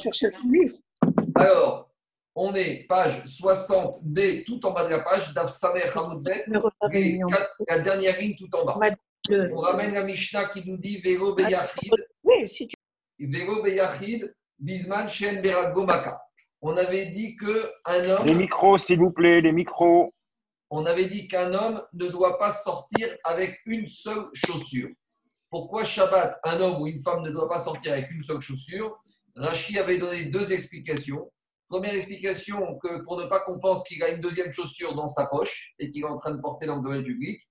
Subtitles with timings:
[0.00, 0.76] chercher le livre.
[1.34, 1.90] Alors,
[2.34, 6.44] on est page 60B, tout en bas de la page, Daf Samer Hamoudbet,
[7.68, 8.78] la dernière ligne tout en bas.
[9.30, 12.76] On ramène la Mishnah qui nous dit Vélo Beyachid, Oui, si tu
[13.18, 16.20] Vélo Beyachid, Bisman Shen Berago Maka.
[16.60, 18.26] On avait dit qu'un homme.
[18.26, 20.12] Les micros, s'il vous plaît, les micros.
[20.70, 24.88] on avait dit qu'un homme ne doit pas sortir avec une seule chaussure.
[25.50, 28.98] Pourquoi Shabbat, un homme ou une femme ne doit pas sortir avec une seule chaussure?
[29.36, 31.30] Rachi avait donné deux explications.
[31.68, 35.26] Première explication, que pour ne pas qu'on pense qu'il a une deuxième chaussure dans sa
[35.26, 37.42] poche et qu'il est en train de porter dans le domaine public.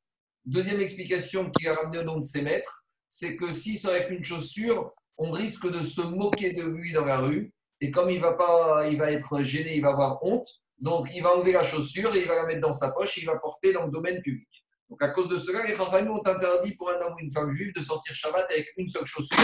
[0.46, 4.10] Deuxième explication qu'il a ramené au nom de ses maîtres, c'est que s'il sort avec
[4.12, 7.52] une chaussure, on risque de se moquer de lui dans la rue.
[7.82, 10.48] Et comme il va, pas, il va être gêné, il va avoir honte,
[10.80, 13.22] donc il va enlever la chaussure et il va la mettre dans sa poche et
[13.22, 14.48] il va porter dans le domaine public.
[14.90, 17.52] Donc à cause de cela, les Chachamim ont interdit pour un homme ou une femme
[17.52, 19.38] juive de sortir Shabbat avec une seule chaussure.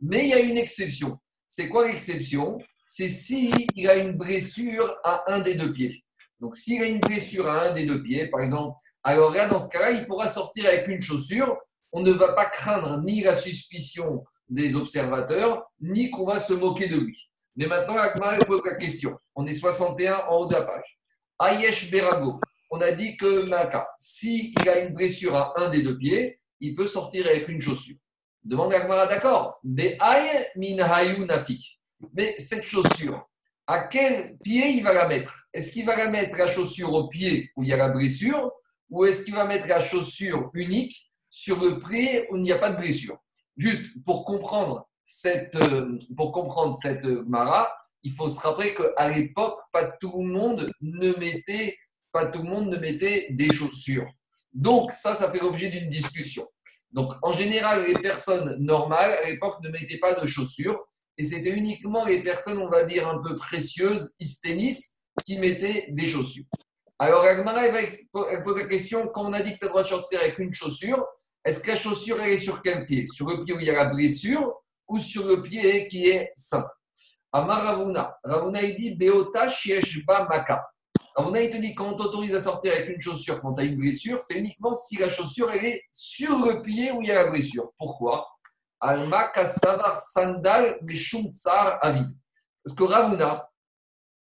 [0.00, 1.18] Mais il y a une exception.
[1.48, 2.58] C'est quoi l'exception?
[2.84, 6.04] C'est s'il a une blessure à un des deux pieds.
[6.40, 9.58] Donc s'il a une blessure à un des deux pieds, par exemple, alors là, dans
[9.58, 11.56] ce cas-là, il pourra sortir avec une chaussure.
[11.92, 16.88] On ne va pas craindre ni la suspicion des observateurs, ni qu'on va se moquer
[16.88, 17.30] de lui.
[17.56, 19.18] Mais maintenant, Akmar pose la question.
[19.34, 20.98] On est 61 en haut de la page.
[21.40, 22.40] Ayesh Berago.
[22.70, 26.74] On a dit que Maka, s'il a une blessure à un des deux pieds, il
[26.74, 27.96] peut sortir avec une chaussure.
[28.48, 29.60] Demande à d'accord.
[29.62, 29.98] Mais
[32.38, 33.28] cette chaussure,
[33.66, 35.48] à quel pied il va la mettre?
[35.52, 38.50] Est-ce qu'il va la mettre la chaussure au pied où il y a la blessure
[38.88, 42.58] ou est-ce qu'il va mettre la chaussure unique sur le pied où il n'y a
[42.58, 43.18] pas de blessure?
[43.58, 47.70] Juste pour comprendre cette, euh, pour comprendre cette euh, mara,
[48.02, 51.76] il faut se rappeler qu'à l'époque, pas tout le monde ne mettait,
[52.12, 54.10] pas tout le monde ne mettait des chaussures.
[54.54, 56.48] Donc ça, ça fait l'objet d'une discussion.
[56.92, 60.86] Donc en général, les personnes normales à l'époque ne mettaient pas de chaussures
[61.16, 64.78] et c'était uniquement les personnes, on va dire, un peu précieuses, isténis,
[65.26, 66.44] qui mettaient des chaussures.
[66.98, 69.82] Alors Agmara, elle pose la question, quand on a dit que tu as le droit
[69.82, 71.04] de sortir avec une chaussure,
[71.44, 73.06] est-ce que la chaussure, elle est sur quel pied?
[73.06, 74.54] Sur le pied où il y a la blessure
[74.88, 76.66] ou sur le pied qui est sain?
[77.32, 78.16] Amar Ravuna.
[78.24, 80.68] Ravuna, il dit Beota Shieshba Maka.
[81.18, 83.64] Ravuna, il te dit quand on t'autorise à sortir avec une chaussure quand tu as
[83.64, 87.10] une blessure, c'est uniquement si la chaussure elle est sur le pied où il y
[87.10, 87.72] a la blessure.
[87.76, 88.24] Pourquoi?
[88.78, 92.06] Alma Kassavar Sandal Meshum Tsar Avid.
[92.64, 93.50] Parce que Ravuna,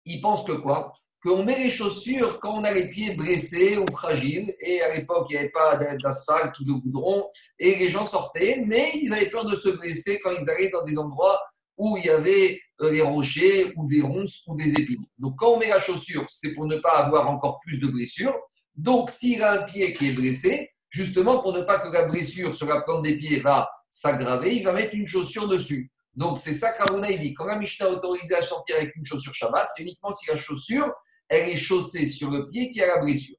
[0.05, 0.93] il pense que quoi?
[1.21, 4.55] Qu'on met les chaussures quand on a les pieds blessés ou fragiles.
[4.61, 7.29] Et à l'époque, il n'y avait pas d'asphalte ou de goudron.
[7.59, 10.83] Et les gens sortaient, mais ils avaient peur de se blesser quand ils allaient dans
[10.83, 11.41] des endroits
[11.77, 15.05] où il y avait euh, des rochers ou des ronces ou des épines.
[15.17, 18.35] Donc quand on met la chaussure, c'est pour ne pas avoir encore plus de blessures.
[18.75, 22.53] Donc s'il a un pied qui est blessé, justement pour ne pas que la blessure
[22.53, 25.91] sur la plante des pieds va s'aggraver, il va mettre une chaussure dessus.
[26.13, 27.33] Donc c'est ça qu'Ravuna il dit.
[27.33, 30.37] Quand la Mishnah a autorisé à sortir avec une chaussure Shabbat, c'est uniquement si la
[30.37, 30.91] chaussure,
[31.27, 33.35] elle est chaussée sur le pied qui a la blessure.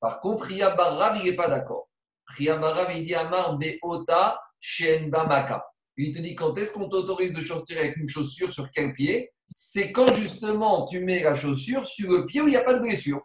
[0.00, 1.88] Par contre, Ria Barab, il n'est pas d'accord.
[2.26, 5.64] Ria Barab, il dit Amar Beota Shenba Maka.
[6.02, 9.30] Il te dit quand est-ce qu'on t'autorise de sortir avec une chaussure sur quel pied?
[9.54, 12.74] C'est quand justement tu mets la chaussure sur le pied où il n'y a pas
[12.74, 13.20] de blessure.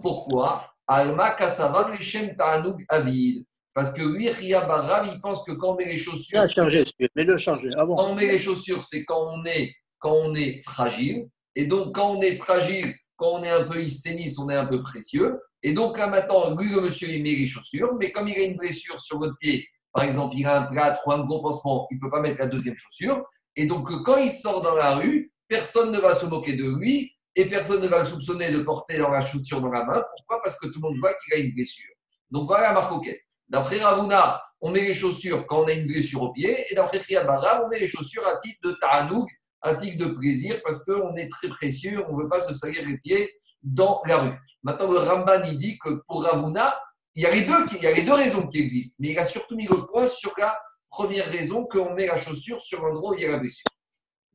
[0.00, 0.66] Pourquoi?
[0.86, 3.44] Alma Kasava Leshem Ta'anoug Avid.
[3.74, 4.66] Parce que lui, Ria
[5.06, 6.84] il pense que quand on met les chaussures Ah, changer,
[7.16, 7.70] mais le changer.
[7.76, 11.28] Ah bon quand on met les chaussures, c'est quand on est, quand on est fragile.
[11.54, 14.66] Et donc, quand on est fragile, quand on est un peu hysténis, on est un
[14.66, 15.38] peu précieux.
[15.62, 17.94] Et donc, là, maintenant, lui, le monsieur, il met les chaussures.
[17.98, 21.00] Mais comme il a une blessure sur votre pied, par exemple, il a un plâtre
[21.06, 23.24] ou un gros pansement, il ne peut pas mettre la deuxième chaussure.
[23.56, 27.12] Et donc, quand il sort dans la rue, personne ne va se moquer de lui
[27.34, 30.02] et personne ne va le soupçonner de porter dans la chaussure dans la main.
[30.16, 30.42] Pourquoi?
[30.42, 31.92] Parce que tout le monde voit qu'il a une blessure.
[32.30, 33.20] Donc, voilà la marcoquette.
[33.48, 36.64] D'après Ravuna, on met les chaussures quand on a une blessure au pied.
[36.70, 39.28] Et d'après Friabara, on met les chaussures à titre de ta'anoug,
[39.60, 42.86] à titre de plaisir, parce qu'on est très précieux, on ne veut pas se salir
[42.86, 43.30] les pieds
[43.62, 44.38] dans la rue.
[44.62, 46.78] Maintenant, le Ramban, il dit que pour Ravuna,
[47.14, 49.18] il y, a les deux, il y a les deux raisons qui existent, mais il
[49.18, 50.58] a surtout mis le point sur la
[50.88, 53.66] première raison qu'on met la chaussure sur l'endroit où il y a la blessure.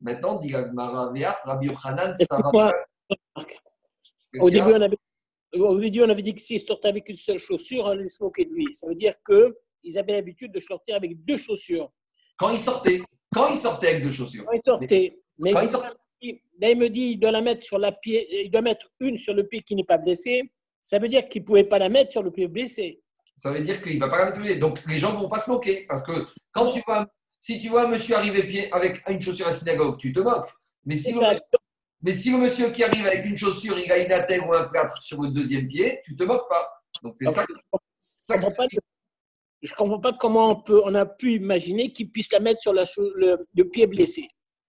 [0.00, 2.72] Maintenant, dit Gagmara Veaf, Rabbi Yochanan, ça va
[4.40, 4.98] Au début, on avait,
[5.54, 8.22] au début, on avait dit que s'ils sortaient avec une seule chaussure, on allait se
[8.22, 8.72] moquer de lui.
[8.72, 11.90] Ça veut dire qu'ils avaient l'habitude de sortir avec deux chaussures.
[12.36, 13.00] Quand il sortait,
[13.34, 14.44] quand il sortait avec deux chaussures.
[14.44, 15.96] Quand ils sortaient, mais Quand ils sortent-
[16.60, 19.18] là, il me dit il doit la mettre sur la pied, il doit mettre une
[19.18, 20.42] sur le pied qui n'est pas blessé.
[20.90, 23.02] Ça veut dire qu'il ne pouvait pas la mettre sur le pied blessé.
[23.36, 24.58] Ça veut dire qu'il ne va pas la mettre.
[24.58, 25.84] Donc les gens ne vont pas se moquer.
[25.86, 26.12] Parce que
[26.50, 27.06] quand tu vois,
[27.38, 30.48] si tu vois un monsieur arriver pied avec une chaussure à synagogue, tu te moques.
[30.86, 31.58] Mais si, le, monsieur-
[32.00, 34.64] mais si le monsieur qui arrive avec une chaussure, il a une attelle ou un
[34.64, 36.66] plâtre sur le deuxième pied, tu te moques pas.
[37.02, 37.44] Donc c'est ça,
[37.98, 38.66] ça Je comprends pas,
[39.60, 42.72] je comprends pas comment on, peut, on a pu imaginer qu'il puisse la mettre sur
[42.72, 44.26] la le, le pied blessé.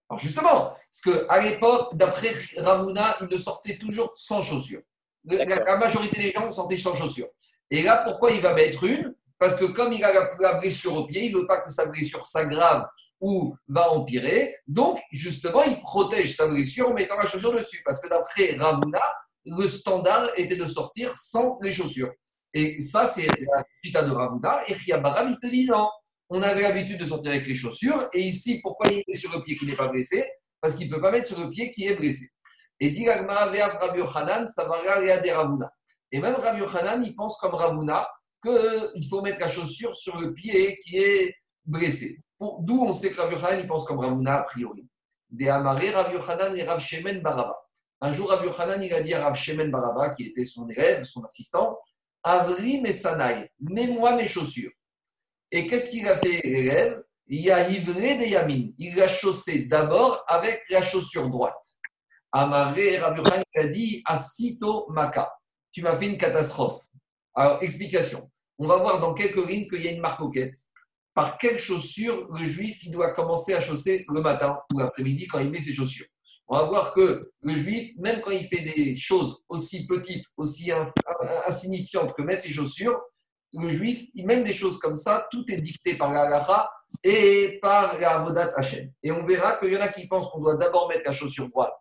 [0.09, 4.81] Alors justement, parce qu'à l'époque, d'après Ravuna, il ne sortait toujours sans chaussures.
[5.25, 7.29] La, majorité des gens sortaient sans chaussures.
[7.69, 9.13] Et là, pourquoi il va mettre une?
[9.37, 11.71] Parce que comme il a la, la blessure au pied, il ne veut pas que
[11.71, 12.85] sa blessure s'aggrave
[13.21, 14.55] ou va empirer.
[14.67, 17.81] Donc, justement, il protège sa blessure en mettant la chaussure dessus.
[17.85, 19.01] Parce que d'après Ravuna,
[19.45, 22.11] le standard était de sortir sans les chaussures.
[22.53, 24.63] Et ça, c'est la chita de Ravuna.
[24.67, 25.89] Et Chiabaram, il te dit non.
[26.29, 28.07] On avait l'habitude de sortir avec les chaussures.
[28.13, 30.23] Et ici, pourquoi il met sur le pied qui n'est pas blessé?
[30.61, 32.29] Parce qu'il ne peut pas mettre sur le pied qui est blessé.
[32.79, 35.71] Et dit Rabbi Yochanan, ça va des Ravuna.
[36.11, 38.07] Et même Rabbi Yochanan, il pense comme Ravuna
[38.41, 41.35] qu'il faut mettre la chaussure sur le pied qui est
[41.65, 42.17] blessé.
[42.39, 44.87] D'où on sait que Rabbi Yochanan, il pense comme Ravuna a priori.
[45.29, 47.59] Des Amaré, Rabbi Yochanan et Rav Shemen Baraba.
[48.01, 51.03] Un jour, Rabbi Yochanan, il a dit à Rav Shemen Baraba, qui était son élève,
[51.03, 51.77] son assistant,
[52.23, 54.71] Avri mes sanaï, mets-moi mes chaussures.
[55.51, 57.01] Et qu'est-ce qu'il a fait, l'élève?
[57.27, 58.73] Il a livré des yamines.
[58.77, 61.78] Il l'a chaussé d'abord avec la chaussure droite.
[62.31, 63.21] Amaré, Rabbi
[63.55, 65.33] a dit, Asito Maka.
[65.71, 66.81] Tu m'as fait une catastrophe.
[67.33, 68.29] Alors, explication.
[68.57, 70.55] On va voir dans quelques lignes qu'il y a une marcoquette.
[71.13, 75.39] Par quelle chaussure le juif il doit commencer à chausser le matin ou l'après-midi quand
[75.39, 76.05] il met ses chaussures?
[76.47, 80.71] On va voir que le juif, même quand il fait des choses aussi petites, aussi
[80.71, 80.87] in-
[81.45, 82.99] insignifiantes que mettre ses chaussures,
[83.53, 86.69] le juif, même des choses comme ça, tout est dicté par la halacha
[87.03, 88.91] et par la avodat Hashem.
[89.03, 91.49] Et on verra qu'il y en a qui pensent qu'on doit d'abord mettre la chaussure
[91.49, 91.73] droite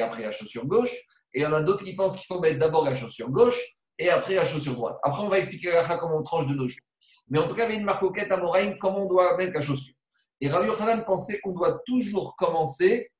[0.00, 0.92] après la chaussure gauche.
[1.32, 3.58] Et il y en a d'autres qui pensent qu'il faut mettre d'abord la chaussure gauche
[3.98, 4.98] et après la chaussure droite.
[5.02, 6.80] Après, on va expliquer la comment on tranche de nos jours.
[7.28, 9.54] Mais en tout cas, il y avait une marcoquette à Moraïm, comment on doit mettre
[9.54, 9.94] la chaussure.
[10.40, 13.10] Et Rabbi Yochanan pensait qu'on doit toujours commencer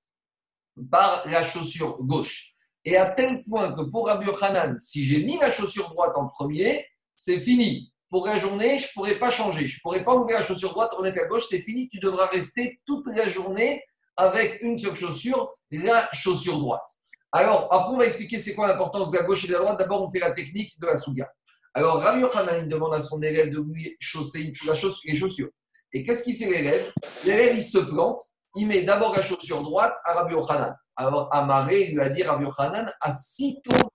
[0.91, 2.53] par la chaussure gauche.
[2.85, 6.29] Et à tel point que pour Rabbi Yochanan, si j'ai mis la chaussure droite en
[6.29, 6.87] premier,
[7.17, 7.93] c'est fini.
[8.09, 9.67] Pour la journée, je ne pourrais pas changer.
[9.67, 11.89] Je ne pourrais pas ouvrir la chaussure droite, remettre la gauche, c'est fini.
[11.89, 13.83] Tu devras rester toute la journée
[14.17, 16.87] avec une seule chaussure, la chaussure droite.
[17.33, 19.79] Alors, après, on va expliquer c'est quoi l'importance de la gauche et de la droite.
[19.79, 21.31] D'abord, on fait la technique de la souga.
[21.75, 25.51] Alors, Rabbi Yochanan demande à son élève de lui chausser la chaussure, les chaussures.
[25.93, 26.91] Et qu'est-ce qu'il fait l'élève?
[27.25, 28.21] L'élève, il se plante.
[28.55, 30.75] Il met d'abord la chaussure droite à Rabbi Yochanan.
[30.97, 33.91] Alors, Amaré lui a dit Rabbi Yochanan, à six tours.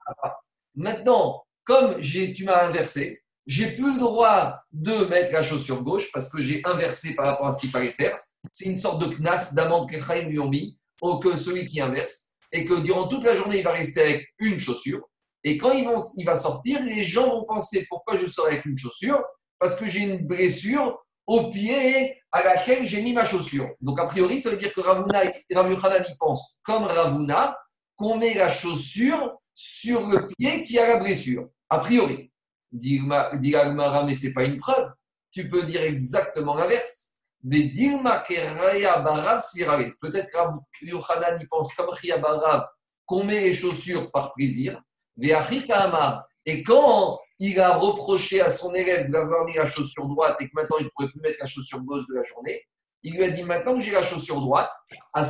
[0.76, 6.30] Maintenant, comme tu m'as inversé, j'ai plus le droit de mettre la chaussure gauche parce
[6.30, 8.20] que j'ai inversé par rapport à ce qu'il fallait faire.
[8.52, 10.78] C'est une sorte de knas d'amende que Chaim lui ont mis,
[11.22, 14.60] que celui qui inverse, et que durant toute la journée, il va rester avec une
[14.60, 15.02] chaussure.
[15.44, 19.24] Et quand il va sortir, les gens vont penser pourquoi je sors avec une chaussure?
[19.58, 23.70] Parce que j'ai une blessure au pied à laquelle j'ai mis ma chaussure.
[23.80, 25.22] Donc, a priori, ça veut dire que Ravuna,
[25.54, 27.58] Rav il pense, comme Ravuna,
[27.96, 31.46] qu'on met la chaussure sur le pied qui a la blessure.
[31.70, 32.32] A priori.
[32.72, 33.02] Dit
[33.56, 34.92] Agmara, mais ce n'est pas une preuve.
[35.32, 37.11] Tu peux dire exactement l'inverse.
[37.44, 39.94] Mais Dilma Keraya Barav Svirale.
[40.00, 42.68] Peut-être que Rav Yochanan, il pense comme Ria Barav,
[43.06, 44.82] qu'on met les chaussures par plaisir.
[45.18, 46.26] Mais Amar.
[46.46, 50.52] Et quand il a reproché à son élève d'avoir mis la chaussure droite et que
[50.54, 52.64] maintenant il ne pourrait plus mettre la chaussure gauche de la journée,
[53.04, 54.72] il lui a dit maintenant que j'ai la chaussure droite,
[55.14, 55.24] à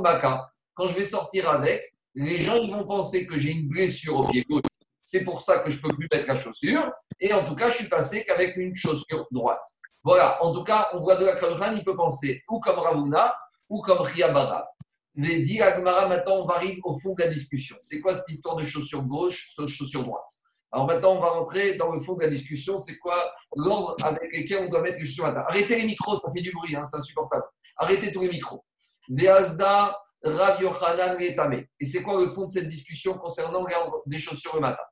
[0.00, 1.82] Maka, quand je vais sortir avec,
[2.14, 4.64] les gens vont penser que j'ai une blessure au pied gauche.
[5.02, 6.92] C'est pour ça que je ne peux plus mettre la chaussure.
[7.20, 9.62] Et en tout cas, je suis passé qu'avec une chaussure droite.
[10.08, 13.36] Voilà, en tout cas, on voit de la Kravran, il peut penser ou comme Ravuna
[13.68, 14.66] ou comme Riabara.
[15.14, 17.76] Les dit Agmara, maintenant on arrive au fond de la discussion.
[17.82, 20.30] C'est quoi cette histoire de chaussure gauche, chaussure droite
[20.72, 22.80] Alors maintenant, on va rentrer dans le fond de la discussion.
[22.80, 23.22] C'est quoi
[23.54, 26.52] l'ordre avec lequel on doit mettre les chaussures à Arrêtez les micros, ça fait du
[26.52, 27.44] bruit, hein, c'est insupportable.
[27.76, 28.64] Arrêtez tous les micros.
[29.10, 31.18] Veazda, Rav Yochanan.
[31.20, 34.84] Et c'est quoi le fond de cette discussion concernant l'ordre des chaussures le matin?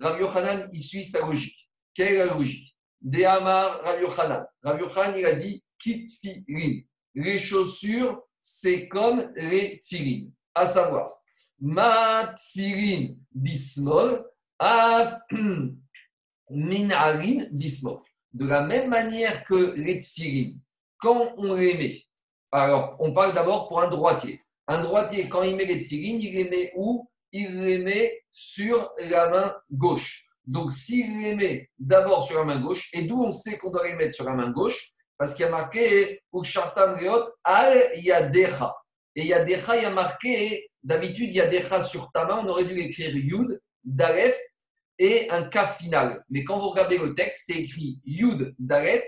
[0.00, 1.70] Rav Yochanan, il suit sa logique.
[1.94, 2.73] Quelle est la logique?
[3.12, 4.46] Rav Yochanan.
[4.62, 6.80] Rav il a dit Kit filin.
[7.14, 10.30] Les chaussures, c'est comme les tfilin.
[10.54, 11.12] À savoir,
[11.60, 14.24] mat tfilin bismol,
[14.58, 15.18] af
[16.50, 18.00] minarin bismol.
[18.32, 20.54] De la même manière que les tfilin,
[20.98, 22.02] quand on les met,
[22.50, 24.40] alors on parle d'abord pour un droitier.
[24.66, 27.08] Un droitier, quand il met les tfilin, il les met où?
[27.32, 30.23] Il les met sur la main gauche.
[30.46, 33.86] Donc, s'il les met d'abord sur la main gauche, et d'où on sait qu'on doit
[33.86, 38.74] les mettre sur la main gauche Parce qu'il y a marqué Ukshartam Leot al Yadecha.
[39.16, 43.16] Et Yadecha, il y a marqué, d'habitude, Yadecha sur ta main, on aurait dû écrire
[43.16, 44.38] Yud, Dalef
[44.98, 46.24] et un Kaf final.
[46.30, 49.04] Mais quand vous regardez le texte, c'est écrit Yud, Dalet,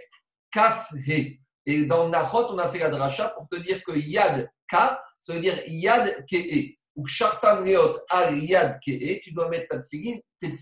[0.51, 1.41] Kaf, He.
[1.65, 5.35] Et dans Nachot, on a fait la dracha pour te dire que Yad, Ka, ça
[5.35, 6.77] veut dire Yad, Ke'e.
[6.95, 10.53] Ou Shartam Leot al Yad, Ke'e, tu dois mettre ta tfilin, tes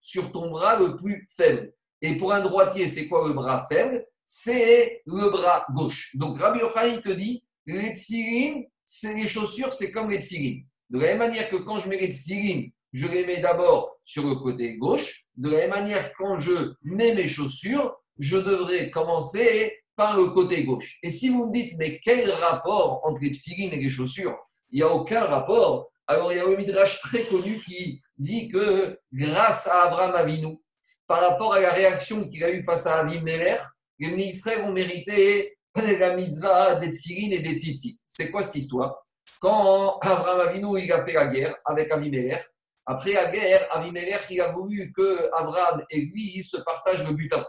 [0.00, 1.72] sur ton bras le plus faible.
[2.02, 4.06] Et pour un droitier, c'est quoi le bras faible?
[4.24, 6.10] C'est le bras gauche.
[6.14, 10.64] Donc Rabbi Yochanan, te dit, les tefilines, c'est les chaussures, c'est comme les tefilines.
[10.88, 14.26] De la même manière que quand je mets les tefilines, je les mets d'abord sur
[14.26, 15.26] le côté gauche.
[15.36, 20.64] De la même manière, quand je mets mes chaussures, je devrais commencer par le côté
[20.64, 20.98] gauche.
[21.02, 24.36] Et si vous me dites, mais quel rapport entre les tefilines et les chaussures?
[24.70, 25.90] Il n'y a aucun rapport.
[26.06, 30.58] Alors, il y a un midrash très connu qui dit que grâce à Abraham Avinu,
[31.06, 33.60] par rapport à la réaction qu'il a eue face à Avimelech,
[33.98, 37.96] les ministres ont mérité la mitzvah des tefilines et des tzitzit.
[38.06, 38.94] C'est quoi cette histoire?
[39.40, 42.42] Quand Abraham Avinu il a fait la guerre avec Avimelech,
[42.84, 47.44] après la guerre, Avimelech il a voulu que Abraham et lui se partagent le butin.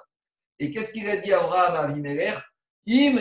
[0.57, 2.37] Et qu'est-ce qu'il a dit Abraham à Avimelech
[2.87, 3.17] Im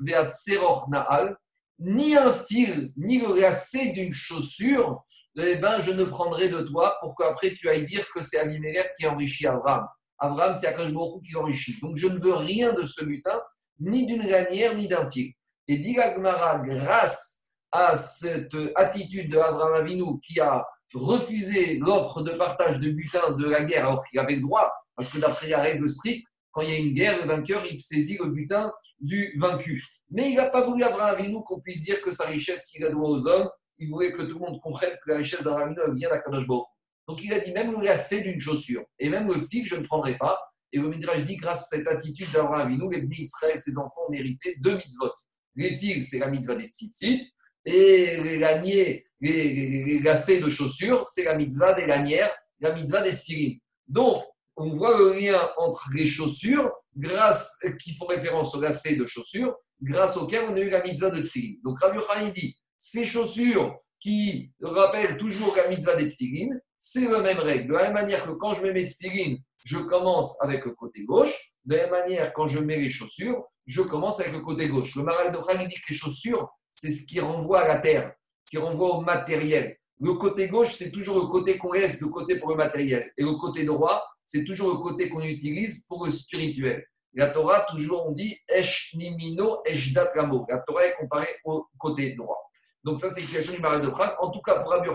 [0.00, 1.36] veat seroch naal,
[1.78, 5.02] ni un fil, ni le lacet d'une chaussure,
[5.36, 8.94] eh ben, je ne prendrai de toi pour qu'après tu ailles dire que c'est Avimelech
[8.98, 9.86] qui enrichit Abraham.
[10.18, 10.92] Abraham, c'est Akash
[11.24, 11.78] qui enrichit.
[11.82, 13.40] Donc je ne veux rien de ce butin,
[13.80, 15.32] ni d'une lanière, ni d'un fil.
[15.68, 20.64] Et dit grâce à cette attitude d'Abraham Avinu qui a
[20.94, 25.10] refusé l'offre de partage de butin de la guerre alors qu'il avait le droit, parce
[25.10, 28.16] que d'après la règle stricte, quand il y a une guerre, le vainqueur, il saisit
[28.18, 29.84] le butin du vaincu.
[30.10, 32.90] Mais il n'a pas voulu Abraham Avinu qu'on puisse dire que sa richesse, s'il la
[32.90, 36.10] doit aux hommes, il voulait que tout le monde comprenne que la richesse Avinu vient
[36.10, 39.76] d'Akadosh Donc il a dit même le lacet d'une chaussure et même le fil, je
[39.76, 40.38] ne prendrai pas.
[40.72, 44.10] Et le Midrash dit, grâce à cette attitude d'Abraham Avinu, les Israël, ses enfants ont
[44.10, 45.12] mérité deux mitzvot.
[45.54, 47.32] Les fils, c'est la mitzvah des tzitzit,
[47.64, 53.14] et les laniers, les, lacets de chaussures, c'est la mitzvah des lanières, la mitzvah des
[53.14, 53.58] tfilines.
[53.88, 54.22] Donc,
[54.56, 59.54] on voit le lien entre les chaussures, grâce, qui font référence au lacets de chaussures,
[59.80, 61.58] grâce auquel on a eu la mitzvah de tfilines.
[61.64, 67.20] Donc, Rabbi Yochanan dit, ces chaussures qui rappellent toujours la mitzvah des tfilines, c'est la
[67.20, 67.68] même règle.
[67.68, 71.04] De la même manière que quand je mets mes tfilines, je commence avec le côté
[71.04, 71.52] gauche.
[71.64, 74.94] De la même manière, quand je mets les chaussures, je commence avec le côté gauche.
[74.94, 78.14] Le Maral de dit que les chaussures, c'est ce qui renvoie à la terre,
[78.48, 79.76] qui renvoie au matériel.
[79.98, 83.10] Le côté gauche, c'est toujours le côté qu'on laisse, le côté pour le matériel.
[83.16, 86.84] Et le côté droit, c'est toujours le côté qu'on utilise pour le spirituel.
[87.14, 92.14] La Torah, toujours, on dit Esh nimino, Esh dat La Torah est comparée au côté
[92.14, 92.45] droit.
[92.86, 94.08] Donc, ça, c'est l'explication du Maral de Khan.
[94.20, 94.88] En tout cas, pour Rabbi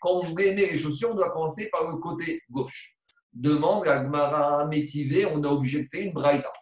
[0.00, 2.94] quand on veut aimer les chaussures, on doit commencer par le côté gauche
[3.34, 6.52] demande à Gmara Métivé, on a objecté une braïta.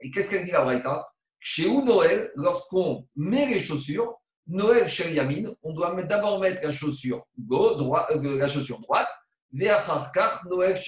[0.00, 1.06] Et qu'est-ce qu'elle dit la braïta?
[1.38, 4.14] Chez où Noël, lorsqu'on met les chaussures,
[4.46, 9.08] Noël chez Yamin, on doit d'abord mettre la chaussure, droit, euh, la chaussure droite,
[9.52, 10.80] Noël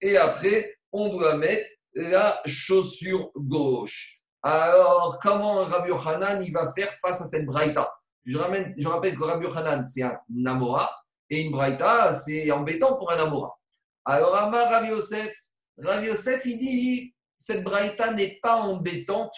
[0.00, 4.17] et après, on doit mettre la chaussure gauche.
[4.42, 7.92] Alors, comment Rabbi Yochanan il va faire face à cette braïta?
[8.24, 8.38] Je,
[8.76, 10.90] je rappelle que Rabbi Yochanan, c'est un Namora,
[11.30, 13.58] et une braïta, c'est embêtant pour un Namora.
[14.04, 15.34] Alors, Amar Rav Yosef,
[15.76, 19.34] Rav Yosef, il dit cette braïta n'est pas embêtante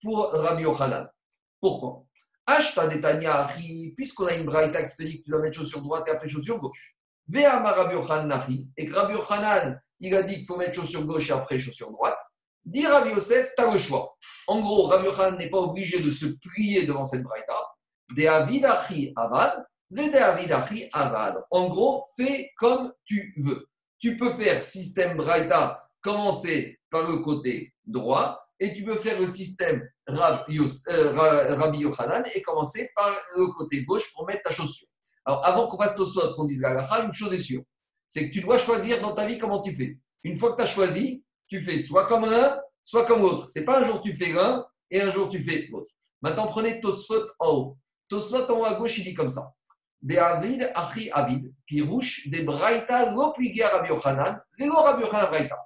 [0.00, 1.08] pour Rabbi Yochanan.
[1.60, 2.04] Pourquoi?
[2.46, 3.46] Ashta Netanya
[3.96, 6.28] puisqu'on a une braïta qui te dit que tu dois mettre chaussure droite et après
[6.28, 6.96] chaussure gauche.
[7.28, 8.40] Ve'amar Rabbi Yochanan
[8.76, 11.90] et que Rabbi Yochanan, il a dit qu'il faut mettre chaussure gauche et après chaussure
[11.90, 12.18] droite.
[12.64, 14.16] Dit Rabbi Yosef, tu as le choix.
[14.46, 17.58] En gros, Rabbi Yochanan n'est pas obligé de se plier devant cette braïta.
[18.16, 21.44] De Avidachi Avad, de Avidachi Avad.
[21.50, 23.68] En gros, fais comme tu veux
[24.04, 29.26] tu peux faire système Braïta, commencer par le côté droit, et tu peux faire le
[29.26, 34.88] système euh, Rabbi Yochanan et commencer par le côté gauche pour mettre ta chaussure.
[35.24, 37.62] Alors, avant qu'on fasse Tosot, qu'on dise la une chose est sûre,
[38.06, 39.96] c'est que tu dois choisir dans ta vie comment tu fais.
[40.22, 43.48] Une fois que tu as choisi, tu fais soit comme l'un, soit comme l'autre.
[43.48, 45.90] C'est pas un jour tu fais l'un et un jour tu fais l'autre.
[46.22, 47.78] Maintenant, prenez Tosfot en haut.
[48.08, 49.52] Tosfot en haut à gauche, il dit comme ça
[50.04, 55.56] de Avid, Achi Avid, Pirouche, des Braïta, l'obligé à Rabbi Yochanan, Léo Rabbi Yochanan Braïta.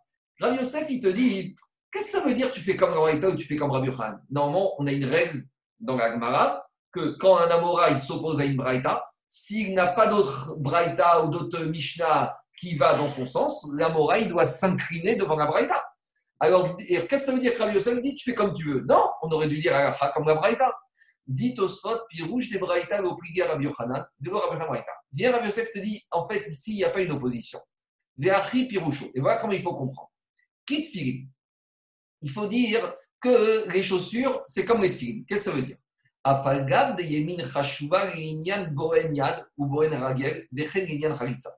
[0.40, 1.56] Rabbi Yosef, il te dit,
[1.92, 4.22] qu'est-ce que ça veut dire tu fais comme Braïta ou tu fais comme Rabbi Yochanan?
[4.30, 5.42] Normalement, on a une règle
[5.80, 10.06] dans la Gemara que quand un Amora il s'oppose à une Braïta, s'il n'a pas
[10.06, 15.36] d'autre Braïta ou d'autre Mishnah qui va dans son sens, l'Amora il doit s'incliner devant
[15.36, 15.84] la Braïta.
[16.40, 18.80] Alors, qu'est-ce que ça veut dire que Rabbi Yosef dit tu fais comme tu veux
[18.82, 19.72] Non, on aurait dû dire
[20.14, 20.72] comme la Braïta
[21.28, 24.92] dit Tosfot, puis rouge des Braïta, obligé à Rabbi Yochanan, de Rabbi Braïta.
[25.12, 27.60] Viens, Rabbi Yosef te dit, en fait, ici, il n'y a pas une opposition.
[28.16, 29.06] Ve'achri piroucho.
[29.14, 30.10] Et voilà comment il faut comprendre.
[30.66, 31.28] Kit filim.
[32.22, 35.24] Il faut dire que les chaussures, c'est comme les filim.
[35.26, 35.76] Qu'est-ce que ça veut dire?
[36.24, 38.10] Afalgav de yemin chashuva
[38.72, 41.50] boen yad ou boen ragel, dechel l'inyan chalitza.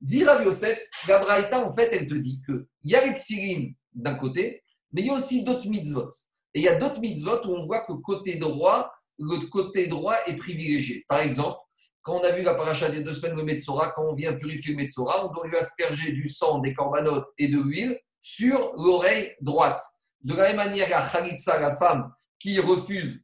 [0.00, 3.74] Dit Rabbi Yosef, la Braïta, en fait, elle te dit qu'il y a les filim
[3.92, 6.10] d'un côté, mais il y a aussi d'autres mitzvot.
[6.54, 10.16] Et il y a d'autres mitzvot où on voit que côté droit, le côté droit
[10.26, 11.04] est privilégié.
[11.06, 11.58] Par exemple,
[12.02, 14.72] quand on a vu la paracha des deux semaines de Metzora, quand on vient purifier
[14.72, 19.34] le Metzora, on doit lui asperger du sang, des corbanotes et de l'huile sur l'oreille
[19.40, 19.82] droite.
[20.22, 23.22] De la même manière, il y a Khalitsa, la femme, qui refuse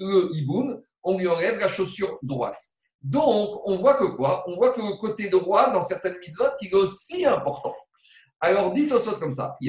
[0.00, 2.58] le hiboum, on lui enlève la chaussure droite.
[3.02, 4.44] Donc, on voit que quoi?
[4.48, 7.74] On voit que le côté droit, dans certaines mitzvot, il est aussi important.
[8.40, 9.56] Alors, dites au comme ça.
[9.60, 9.68] Il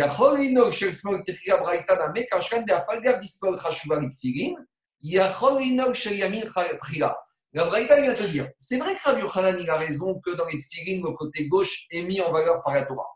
[7.51, 10.45] la Braïta vient te dire, c'est vrai que Rabbi Yochanan il a raison que dans
[10.45, 13.07] les tfilin, le côté gauche est mis en valeur par la Torah.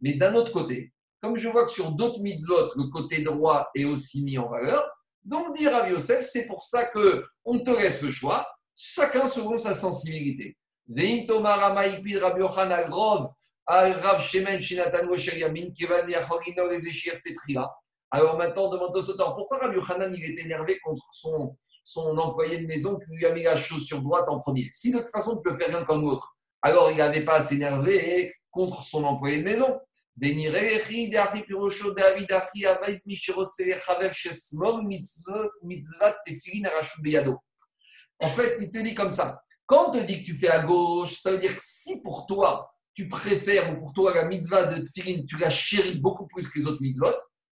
[0.00, 3.84] Mais d'un autre côté, comme je vois que sur d'autres mitzvot, le côté droit est
[3.84, 4.82] aussi mis en valeur,
[5.24, 9.58] donc dit Rabbi Yosef, c'est pour ça que on te laisse le choix, chacun selon
[9.58, 10.56] sa sensibilité.
[18.14, 22.58] Alors maintenant, demande au temps, pourquoi Rabbi Yochanan il est énervé contre son son employé
[22.58, 24.68] de maison qui lui a mis la chaussure droite en premier?
[24.70, 27.40] Si de toute façon, tu peux faire rien comme l'autre, alors il n'avait pas à
[27.40, 29.80] s'énerver contre son employé de maison.
[38.22, 39.42] En fait, il te dit comme ça.
[39.66, 42.26] Quand on te dit que tu fais à gauche, ça veut dire que si pour
[42.26, 46.48] toi, tu préfères, ou pour toi, la mitzvah de tefillin, tu la chéris beaucoup plus
[46.48, 47.14] que les autres mitzvot,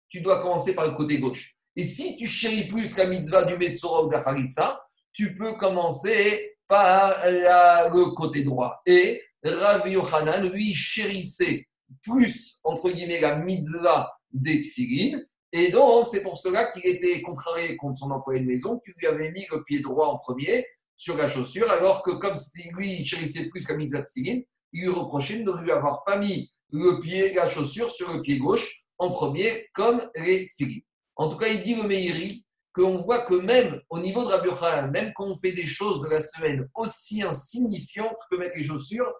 [0.09, 1.57] tu dois commencer par le côté gauche.
[1.75, 4.81] Et si tu chéris plus la mitzvah du Metzora ou d'Acharitza,
[5.13, 8.81] tu peux commencer par le côté droit.
[8.87, 11.67] Et Rav Yochanan, lui, chérissait
[12.03, 15.21] plus, entre guillemets, la mitzvah des tfilin.
[15.57, 19.07] Et donc, c'est pour cela qu'il était contrarié contre son employé de maison, qui lui
[19.07, 20.67] avait mis le pied droit en premier
[20.99, 22.35] sur la chaussure, alors que comme
[22.75, 26.53] lui, il chérissait plus la mitzvah il lui reprochait de ne lui avoir pas mis
[26.73, 30.81] le pied, la chaussure sur le pied gauche en premier, comme les tfilin.
[31.17, 32.45] En tout cas, il dit le Meiri
[32.75, 36.03] qu'on voit que même au niveau de Rabbi Yochanan, même quand on fait des choses
[36.03, 39.11] de la semaine aussi insignifiantes que mettre les chaussures,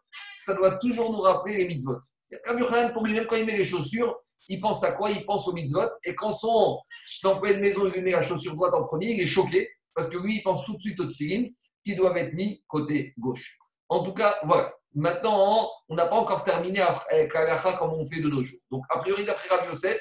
[0.45, 1.97] ça doit toujours nous rappeler les mitzvot.
[2.45, 4.15] Rabbi Yochanan, pour lui, même quand il met les chaussures,
[4.49, 5.11] il pense à quoi?
[5.11, 5.91] Il pense aux mitzvot.
[6.05, 6.79] Et quand son
[7.25, 10.19] employé de maison lui met la chaussure droite en premier, il est choqué parce que
[10.19, 11.49] lui, il pense tout de suite aux tefillin
[11.85, 13.59] qui doivent être mis côté gauche.
[13.89, 14.73] En tout cas, voilà.
[14.95, 16.81] Maintenant, on n'a pas encore terminé
[17.11, 18.61] avec la comme on fait de nos jours.
[18.71, 20.01] Donc, a priori, d'après Rabbi Yosef,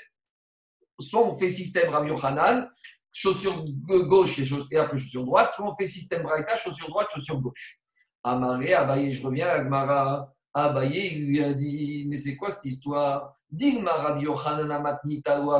[0.99, 2.69] soit on fait système Rav Yochanan,
[3.11, 7.79] chaussure gauche et, après chaussure droite, soit on fait système Braïta, chaussure droite, chaussure gauche.
[8.23, 10.34] Amaré, Abaye, je reviens à Gmara.
[10.57, 13.35] Abaye, il lui a dit Mais c'est quoi cette histoire?
[13.51, 15.51] Digma Rav Yochanan ou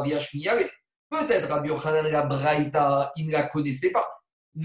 [1.09, 4.09] Peut-être Rav Yochanan la Braïta, il ne la connaissait pas.
[4.57, 4.61] On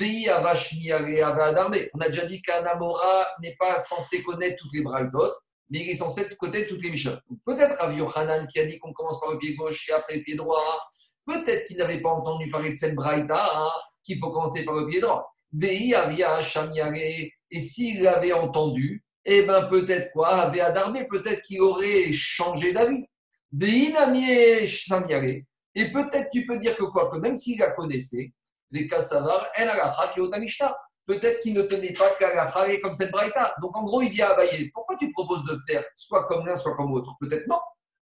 [2.01, 5.37] a déjà dit qu'un Amora n'est pas censé connaître toutes les Braïtotes
[5.71, 7.21] mais il est censé connaître toutes les Mishnah.
[7.45, 10.23] Peut-être Rav Yochanan qui a dit qu'on commence par le pied gauche et après le
[10.23, 10.79] pied droit.
[11.25, 13.71] Peut-être qu'il n'avait pas entendu parler de cette braïta, hein,
[14.03, 15.33] qu'il faut commencer par le pied droit.
[15.53, 16.41] Vei avia
[17.51, 20.29] Et s'il l'avait entendu, eh bien peut-être quoi?
[20.29, 23.05] Avait adarmé, peut-être qu'il aurait changé d'avis.
[25.75, 28.33] Et peut-être tu peux dire que quoi Que même s'il la connaissait,
[28.71, 29.71] les Kassavar, elle
[31.07, 33.55] peut-être qu'il ne tenait pas qu'à la comme cette braïta.
[33.61, 36.55] Donc en gros, il dit à Abaye, pourquoi tu proposes de faire soit comme l'un,
[36.55, 37.17] soit comme l'autre?
[37.21, 37.59] Peut-être non.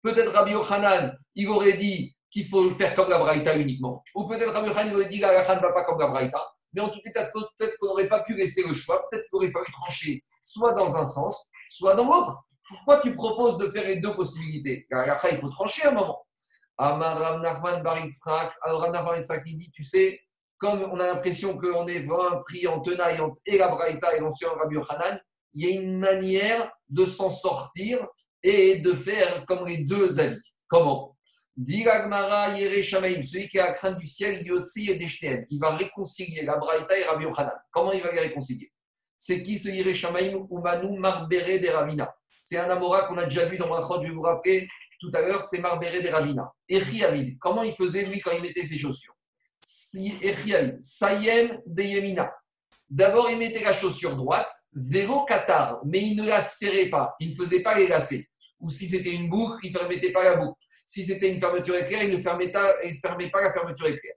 [0.02, 4.04] Peut-être Rabbi Yochanan, il aurait dit qu'il faut le faire comme la braïta uniquement.
[4.16, 6.42] Ou peut-être Rabbi Yochanan aurait dit que ne va pas comme la braïta.
[6.74, 9.08] Mais en tout cas, peut-être qu'on n'aurait pas pu laisser le choix.
[9.10, 12.44] Peut-être qu'il aurait fallu trancher soit dans un sens, soit dans l'autre.
[12.68, 14.86] Pourquoi tu proposes de faire les deux possibilités?
[14.90, 16.26] La il faut trancher un moment.
[16.78, 17.84] Amar Ram Nachman.
[18.64, 20.20] Alors Baritzrak, il dit, tu sais,
[20.58, 24.76] comme on a l'impression qu'on est vraiment pris en tenaille entre et et l'ancien Rabbi
[24.76, 25.20] Yochanan,
[25.54, 28.06] il y a une manière de s'en sortir
[28.42, 30.40] et de faire comme les deux avis.
[30.68, 31.13] Comment?
[31.56, 37.54] Celui qui a la crainte du ciel, il va réconcilier la Braïta et Rabbi Yochanan.
[37.72, 38.72] Comment il va les réconcilier?
[39.18, 41.70] C'est qui ce Yereshamaim Umanu Marbere de
[42.44, 44.68] C'est un Amora qu'on a déjà vu dans Rachot, je vais vous rappeler
[45.00, 46.52] tout à l'heure, c'est Marbere de Ravina.
[46.70, 46.82] Et
[47.40, 49.16] comment il faisait lui quand il mettait ses chaussures?
[49.62, 52.34] Sayem de Yemina.
[52.90, 57.30] D'abord, il mettait la chaussure droite, vélo Qatar, mais il ne la serrait pas, il
[57.30, 58.28] ne faisait pas les lacets.
[58.60, 60.60] Ou si c'était une boucle, il ne fermait pas la boucle.
[60.86, 64.14] Si c'était une fermeture éclair, il ne fermait, pas la fermeture éclair.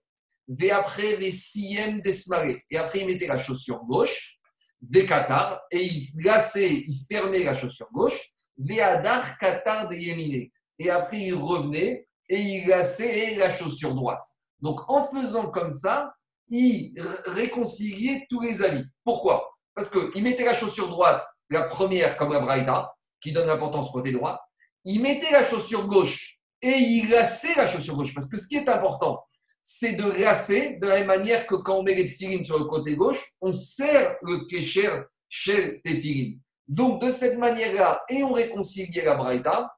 [0.48, 2.64] Ve après, les siem desmaré.
[2.70, 4.38] Et après, il mettait la chaussure gauche,
[4.80, 8.18] ve Qatar, et il glaçait, il fermait la chaussure gauche,
[8.58, 10.48] ve adar Qatar de Yemine.
[10.78, 14.24] Et après, il revenait et il glaçait la chaussure droite.
[14.60, 16.12] Donc, en faisant comme ça,
[16.48, 16.94] il
[17.26, 18.84] réconciliait tous les avis.
[19.04, 19.50] Pourquoi?
[19.74, 24.12] Parce qu'il mettait la chaussure droite, la première comme la braïda, qui donne l'importance côté
[24.12, 24.40] droit.
[24.84, 28.14] Il mettait la chaussure gauche et il lassait la chaussure gauche.
[28.14, 29.24] Parce que ce qui est important,
[29.62, 32.66] c'est de lasser de la même manière que quand on met les filines sur le
[32.66, 34.90] côté gauche, on serre le kécher
[35.28, 36.40] chez les filines.
[36.68, 39.72] Donc, de cette manière-là, et on réconciliait la braïda,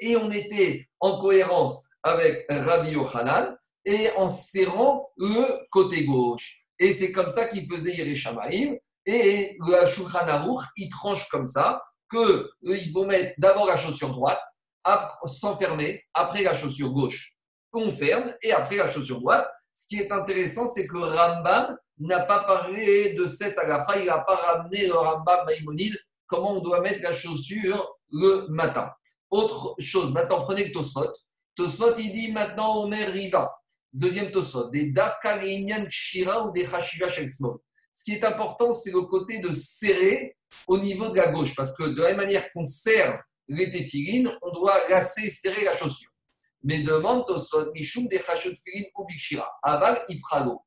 [0.00, 6.68] et on était en cohérence avec Rabbi Yochanan, et en serrant le côté gauche.
[6.78, 8.76] Et c'est comme ça qu'il faisait Yereshamaim.
[9.06, 10.26] Et le Shulchan
[10.76, 14.42] il tranche comme ça qu'il faut mettre d'abord la chaussure droite,
[15.24, 17.34] s'enfermer, après la chaussure gauche,
[17.72, 19.48] on ferme, et après la chaussure droite.
[19.72, 24.18] Ce qui est intéressant, c'est que Rambam n'a pas parlé de cette agafa, il n'a
[24.18, 25.96] pas ramené le Rambam Maïmonide,
[26.26, 28.90] comment on doit mettre la chaussure le matin.
[29.30, 31.12] Autre chose, maintenant prenez le Tosfot.
[31.54, 33.52] Tosfot, il dit maintenant Omer Riva.
[33.92, 37.58] Deuxième Tosfot, des Dafka Kshira ou des Hashiva Shelsmol.
[37.92, 41.76] Ce qui est important, c'est le côté de serrer au niveau de la gauche, parce
[41.76, 46.10] que de la même manière qu'on serre les téphilines, on doit lasser, serrer la chaussure.
[46.62, 48.52] Mais demande Tosfot, Mishum des Hashot
[48.96, 49.48] ou Bikshira.
[49.62, 50.62] Aval Ifralo.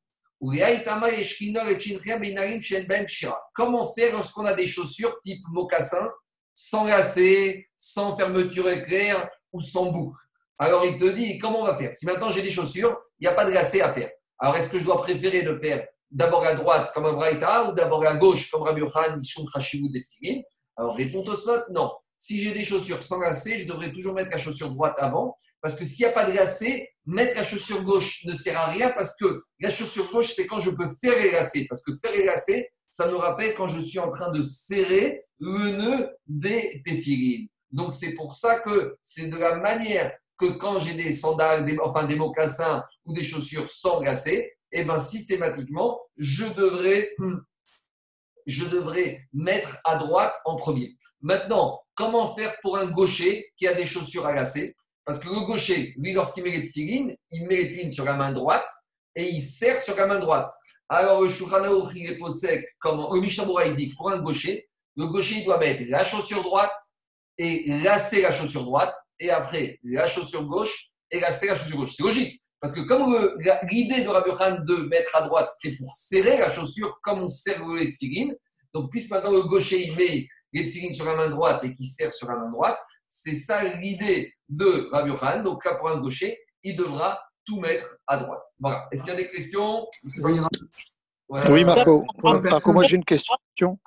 [3.53, 6.09] Comment faire lorsqu'on a des chaussures type mocassin,
[6.55, 10.17] sans lacets, sans fermeture éclair ou sans boucle?
[10.57, 11.93] Alors il te dit comment on va faire?
[11.93, 14.09] Si maintenant j'ai des chaussures, il n'y a pas de lacets à faire.
[14.39, 17.73] Alors est-ce que je dois préférer de faire d'abord à droite comme un braïta ou
[17.73, 19.45] d'abord à gauche comme Rabbi Yochanan, Mishum
[19.91, 20.41] Detfilin
[20.75, 21.91] Alors réponds au slot, non.
[22.21, 25.73] Si j'ai des chaussures sans lacets, je devrais toujours mettre la chaussure droite avant parce
[25.73, 28.91] que s'il n'y a pas de lacets, mettre la chaussure gauche ne sert à rien
[28.91, 31.31] parce que la chaussure gauche, c'est quand je peux faire les.
[31.67, 32.29] Parce que faire les
[32.91, 37.47] ça me rappelle quand je suis en train de serrer le nœud des téphilines.
[37.71, 42.05] Donc c'est pour ça que c'est de la manière que quand j'ai des sandales, enfin
[42.05, 47.15] des mocassins ou des chaussures sans lacets, et eh ben systématiquement, je devrais,
[48.45, 50.97] je devrais mettre à droite en premier.
[51.21, 54.75] Maintenant, comment faire pour un gaucher qui a des chaussures à lacets
[55.05, 58.13] parce que le gaucher, lui, lorsqu'il met les tefilines, il met les tefilines sur la
[58.13, 58.67] main droite
[59.15, 60.49] et il serre sur la main droite.
[60.89, 61.63] Alors, le Shulchan
[61.95, 65.57] il est posé comme le Mishnah il dit pour un gaucher, le gaucher, il doit
[65.57, 66.75] mettre la chaussure droite
[67.37, 71.93] et lasser la chaussure droite, et après la chaussure gauche et lasser la chaussure gauche.
[71.95, 72.40] C'est logique.
[72.61, 73.11] Parce que comme
[73.69, 77.27] l'idée de Rabbi Khan de mettre à droite, c'était pour serrer la chaussure comme on
[77.27, 78.35] serre les tefilines.
[78.73, 81.87] Donc, puisque maintenant le gaucher, il met les tefilines sur la main droite et qu'il
[81.87, 85.41] serre sur la main droite, c'est ça l'idée de Rabbi Khan.
[85.43, 88.43] Donc là, pour un gaucher, il devra tout mettre à droite.
[88.59, 88.87] Voilà.
[88.91, 89.87] Est-ce qu'il y a des questions?
[91.49, 92.05] Oui, Marco.
[92.23, 93.79] Marco, moi j'ai une question.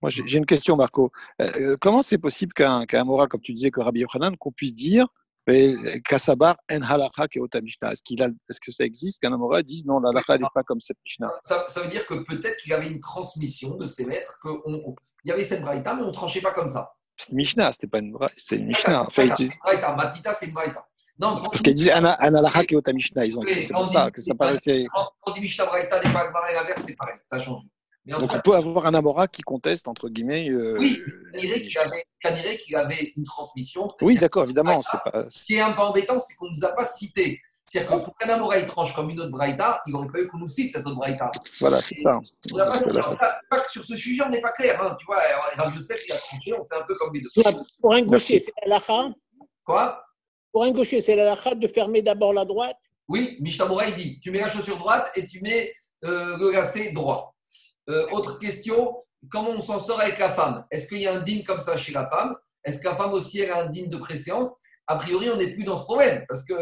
[0.00, 1.10] Moi, j'ai une question, Marco.
[1.42, 4.52] Euh, euh, comment c'est possible qu'un qu Mora, comme tu disais, que Rabbi Yochanan, qu'on
[4.52, 5.08] puisse dire
[6.04, 7.26] Kassabar en halakha
[7.62, 10.62] Mishnah Est-ce qu'il est que ça existe qu'un Amora dise non, la halakha n'est pas
[10.62, 11.30] comme cette Mishnah?
[11.42, 14.94] Ça, ça, veut dire que peut-être qu'il y avait une transmission de ses maîtres, qu'il
[15.24, 16.90] y avait cette braïta, mais on ne tranchait pas comme ça.
[17.16, 19.06] C'est une Mishnah, c'était pas une c'était une Mishnah.
[19.06, 19.32] En fait,
[19.96, 20.84] Matita, c'est une Braïta.
[21.20, 24.20] Non, Parce qu'elle disait Analara et Ota Mishnah, ils ont oui, c'est pour ça que
[24.20, 24.86] ça paraissait.
[24.92, 27.64] Quand on dit Mishnah Braïta, n'est pas pareil, l'inverse, c'est pareil, ça change.
[28.08, 30.48] Donc on peut avoir un Amora qui conteste, entre guillemets.
[30.48, 31.00] Euh, oui,
[31.34, 32.06] dirait qu'il avait,
[32.74, 33.88] avait, une transmission.
[34.00, 34.80] Oui, d'accord, évidemment.
[34.80, 35.26] Pas...
[35.28, 38.04] Ce qui est un peu embêtant, c'est qu'on ne nous a pas cité c'est-à-dire que
[38.04, 40.86] pour qu'un Amora tranche comme une autre Braïta, il aurait fallu qu'on nous cite cette
[40.86, 41.30] autre Braïta.
[41.60, 42.18] Voilà, c'est ça.
[43.50, 44.80] Pas, sur ce sujet, on n'est pas clair.
[44.82, 44.96] Hein.
[44.98, 45.18] Tu vois,
[45.58, 47.28] dans Youssef, il a tranché, on fait un peu comme les deux.
[47.78, 48.78] Pour un gaucher, c'est la
[49.66, 50.02] Quoi?
[50.50, 54.30] Pour un gaucher, c'est la de fermer d'abord la droite Oui, Mishtamura, il dit tu
[54.30, 55.70] mets la chaussure droite et tu mets
[56.04, 57.34] euh, le lacet droit.
[57.88, 58.96] Euh, autre question
[59.30, 60.64] comment on s'en sort avec la femme?
[60.70, 62.34] Est-ce qu'il y a un digne comme ça chez la femme?
[62.64, 64.56] Est-ce que la femme aussi a un digne de préséance?
[64.86, 66.24] A priori, on n'est plus dans ce problème.
[66.28, 66.54] Parce que,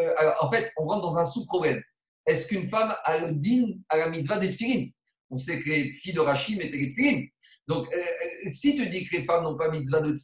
[0.43, 1.81] en fait, on rentre dans un sous-problème.
[2.27, 4.95] Est-ce qu'une femme a le digne à la mitzvah des
[5.31, 7.33] On sait que les filles de Rachim étaient les
[7.69, 10.15] Donc, euh, euh, si tu dis que les femmes n'ont pas mitzvah de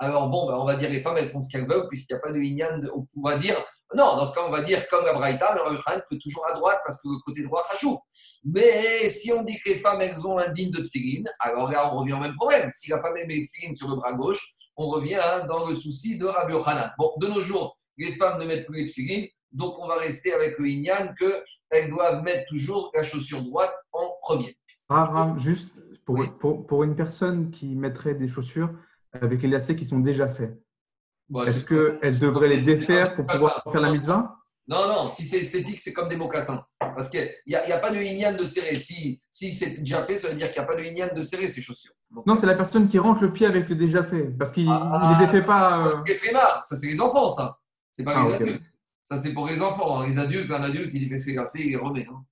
[0.00, 2.18] alors bon, ben, on va dire les femmes, elles font ce qu'elles veulent, puisqu'il n'y
[2.18, 2.80] a pas de inyan.
[2.94, 3.56] On va dire,
[3.94, 6.54] non, dans ce cas, on va dire comme la Braïta, mais Rabbi peut toujours à
[6.54, 7.98] droite, parce que le côté droit, chachou.
[8.44, 11.92] Mais si on dit que les femmes, elles ont un digne de tefillin, alors là,
[11.92, 12.70] on revient au même problème.
[12.72, 14.40] Si la femme, elle met tefillin sur le bras gauche,
[14.76, 16.90] on revient hein, dans le souci de Rabbi Yochanan.
[16.96, 20.32] Bon, de nos jours, les femmes ne mettent plus les figurines, donc on va rester
[20.32, 24.56] avec le Inyan qu'elles doivent mettre toujours la chaussure droite en premier.
[24.88, 28.70] Ah, juste pour, pour, une personne qui mettrait des chaussures
[29.12, 30.58] avec les lacets qui sont déjà faits,
[31.46, 34.36] est-ce qu'elle devrait les défaire pour pouvoir faire la mitzvah?
[34.70, 36.64] Non, non, si c'est esthétique, c'est comme des mocassins.
[36.78, 38.76] Parce qu'il n'y a, a, pas de lignan de serrer.
[38.76, 41.22] Si, si c'est déjà fait, ça veut dire qu'il n'y a pas de lignan de
[41.22, 41.90] serrer ces chaussures.
[42.24, 44.22] non, c'est la personne qui rentre le pied avec le déjà fait.
[44.38, 45.86] Parce qu'il ne ah, les défait pas.
[45.86, 46.02] Euh...
[46.06, 46.62] C'est flemmard.
[46.62, 47.58] Ça, c'est les enfants, ça.
[47.90, 48.62] C'est pas ah, les adultes.
[49.02, 50.06] Ça, c'est pour les enfants.
[50.06, 52.06] Les adultes, un adulte, il fait ses lacets, il les remet.
[52.06, 52.22] Hein.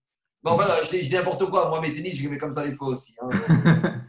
[0.45, 1.69] Bon, voilà, je dis, n'importe quoi.
[1.69, 3.17] Moi, mes tennis, je les mets comme ça des fois aussi.
[3.21, 3.31] Hein.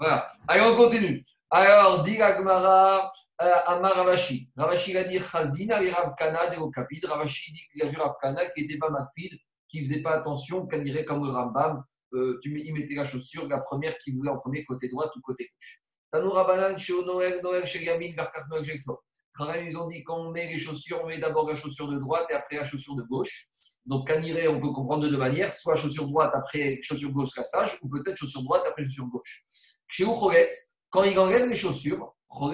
[0.00, 0.28] voilà.
[0.48, 1.22] Allez, on continue.
[1.56, 4.50] Alors, dit Agmara, euh, Amar Ravashi.
[4.56, 7.04] Ravashi va dire Chazina et Ravkana de Okapid.
[7.04, 9.38] Ravashi dit qu'il a vu Ravkana qui n'était pas Makpid,
[9.68, 11.84] qui ne faisait pas attention, qu'on dirait comme le Rambam.
[12.14, 15.44] Euh, il mettait la chaussure, la première qui voulait en premier côté droit ou côté
[15.44, 15.80] gauche.
[16.10, 20.32] Tanoura Banan, chez Noël, Noël, chez Yamin, Verkach Noël, chez ils ont dit quand on
[20.32, 23.04] met les chaussures, on met d'abord la chaussure de droite et après la chaussure de
[23.04, 23.46] gauche.
[23.86, 27.78] Donc, caniré, on peut comprendre de deux manières soit chaussure droite après chaussure gauche sage,
[27.80, 29.44] ou peut-être chaussure droite après chaussure gauche.
[29.86, 32.14] Chez Choretz, quand il enlève les chaussures.
[32.28, 32.52] Quand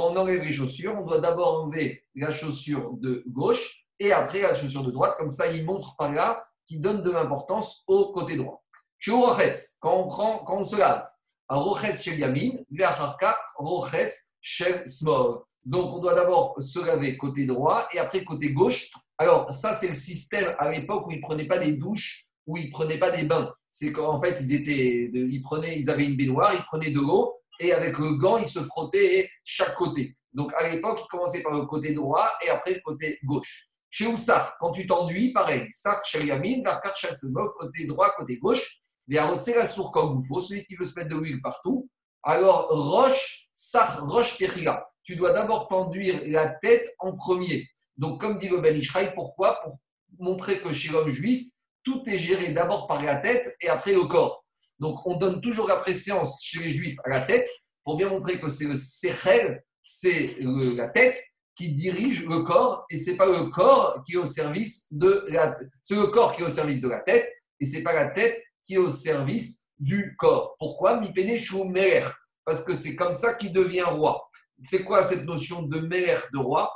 [0.00, 4.54] on enlève les chaussures, on doit d'abord enlever la chaussure de gauche et après la
[4.54, 5.16] chaussure de droite.
[5.18, 8.64] Comme ça, il montre par là qu'il donne de l'importance au côté droit.
[9.80, 11.06] Quand on prend, quand on se lave.
[15.66, 18.88] Donc, on doit d'abord se laver côté droit et après côté gauche.
[19.18, 22.56] Alors, ça, c'est le système à l'époque où ils ne prenaient pas des douches, où
[22.56, 23.52] ils ne prenaient pas des bains.
[23.76, 27.34] C'est qu'en fait, ils, étaient, ils, prenaient, ils avaient une baignoire, ils prenaient de l'eau
[27.58, 30.16] et avec le gant, ils se frottaient chaque côté.
[30.32, 33.66] Donc, à l'époque, ils commençaient par le côté droit et après le côté gauche.
[33.90, 35.66] Chez Oussar, quand tu t'enduis, pareil.
[35.70, 36.94] Sar, Yamin, Varkar,
[37.58, 38.80] côté droit, côté gauche.
[39.38, 41.88] C'est la source comme faut, celui qui veut se mettre de l'huile partout.
[42.22, 47.68] Alors, roche, Sar, roche, Techila tu dois d'abord t'enduire la tête en premier.
[47.96, 49.60] Donc, comme dit le Ben Ishraï, pourquoi?
[49.62, 49.78] Pour
[50.18, 51.48] montrer que chez l'homme juif,
[51.84, 54.44] tout est géré d'abord par la tête et après le corps.
[54.78, 57.48] Donc, on donne toujours la préséance chez les juifs à la tête
[57.84, 61.20] pour bien montrer que c'est le sechel, c'est la tête
[61.54, 65.56] qui dirige le corps et c'est pas le corps qui est au service de la
[65.82, 68.42] c'est le corps qui est au service de la tête et c'est pas la tête
[68.64, 70.56] qui est au service du corps.
[70.58, 71.00] Pourquoi?
[71.00, 71.12] Mi
[72.44, 74.28] parce que c'est comme ça qu'il devient roi.
[74.60, 76.70] C'est quoi cette notion de Meler de roi?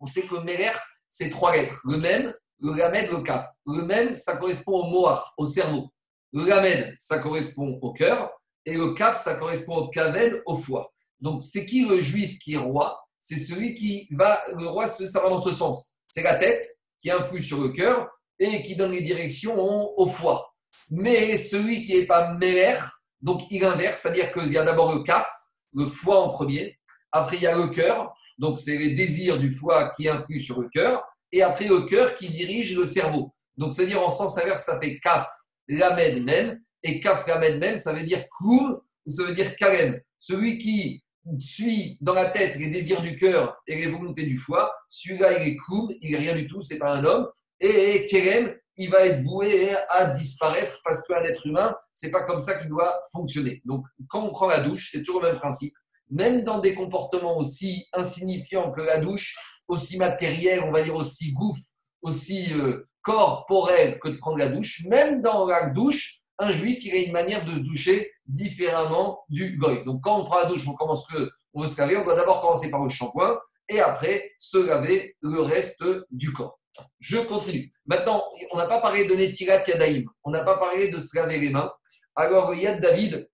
[0.00, 0.72] On sait que Meler,
[1.08, 1.80] c'est trois lettres.
[1.84, 2.34] Le même,
[2.64, 3.46] le Lamed, le Kaf.
[3.66, 5.92] Le même, ça correspond au Moar, au cerveau.
[6.32, 8.30] Le Lamed, ça correspond au cœur.
[8.64, 10.90] Et le Kaf, ça correspond au Kaved, au foie.
[11.20, 12.98] Donc, c'est qui le juif qui est roi?
[13.20, 15.96] C'est celui qui va, le roi, ça va dans ce sens.
[16.06, 16.64] C'est la tête
[17.02, 19.56] qui influe sur le cœur et qui donne les directions
[19.98, 20.54] au foie.
[20.90, 22.78] Mais celui qui n'est pas Meler,
[23.20, 25.28] donc il inverse, c'est-à-dire qu'il y a d'abord le Kaf,
[25.74, 26.78] le foie en premier,
[27.12, 28.14] après, il y a le cœur.
[28.38, 31.04] Donc, c'est les désirs du foie qui influent sur le cœur.
[31.34, 33.34] Et après, le cœur qui dirige le cerveau.
[33.56, 35.26] Donc, c'est-à-dire en sens inverse, ça fait kaf,
[35.66, 36.60] lamed même.
[36.84, 40.00] Et kaf, lamed même, ça veut dire koum ou ça veut dire kalem.
[40.16, 41.02] Celui qui
[41.40, 45.48] suit dans la tête les désirs du cœur et les volontés du foie, celui-là, il
[45.48, 47.26] est koum, il n'est rien du tout, c'est pas un homme.
[47.58, 52.38] Et kerem, il va être voué à disparaître parce qu'un être humain, c'est pas comme
[52.38, 53.60] ça qu'il doit fonctionner.
[53.64, 55.74] Donc, quand on prend la douche, c'est toujours le même principe
[56.10, 59.34] même dans des comportements aussi insignifiants que la douche,
[59.68, 61.64] aussi matériels, on va dire aussi gouffre,
[62.02, 66.92] aussi euh, corporel que de prendre la douche, même dans la douche, un juif, il
[66.92, 69.84] a une manière de se doucher différemment du goy.
[69.84, 72.40] Donc quand on prend la douche, on commence que on se laver, on doit d'abord
[72.40, 76.58] commencer par le shampoing et après se laver le reste du corps.
[76.98, 77.70] Je continue.
[77.86, 81.38] Maintenant, on n'a pas parlé de Netirat Yadaïm, on n'a pas parlé de se laver
[81.38, 81.70] les mains.
[82.16, 83.28] Alors, Yad David,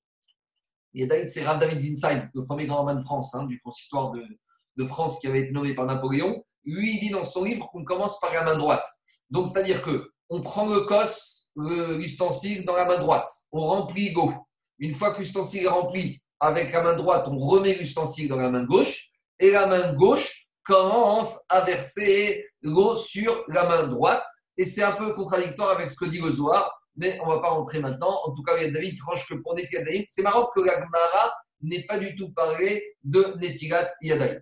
[0.95, 4.23] c'est Rav David Zinsheim, le premier grand homme de France, hein, du consistoire de,
[4.81, 6.45] de, France qui avait été nommé par Napoléon.
[6.65, 8.85] Lui, il dit dans son livre qu'on commence par la main droite.
[9.31, 14.33] Donc, c'est-à-dire que on prend le cos, l'ustensile dans la main droite, on remplit l'eau.
[14.79, 18.51] Une fois que l'ustensile est rempli avec la main droite, on remet l'ustensile dans la
[18.51, 24.25] main gauche et la main gauche commence à verser l'eau sur la main droite.
[24.57, 27.41] Et c'est un peu contradictoire avec ce que dit le Zohar mais on ne va
[27.41, 28.15] pas rentrer maintenant.
[28.25, 30.61] En tout cas, il y a David tranche que pour Netilat Daïm, c'est marrant que
[30.61, 34.41] la Gemara n'ait pas du tout parlé de Netilat Yadaïm.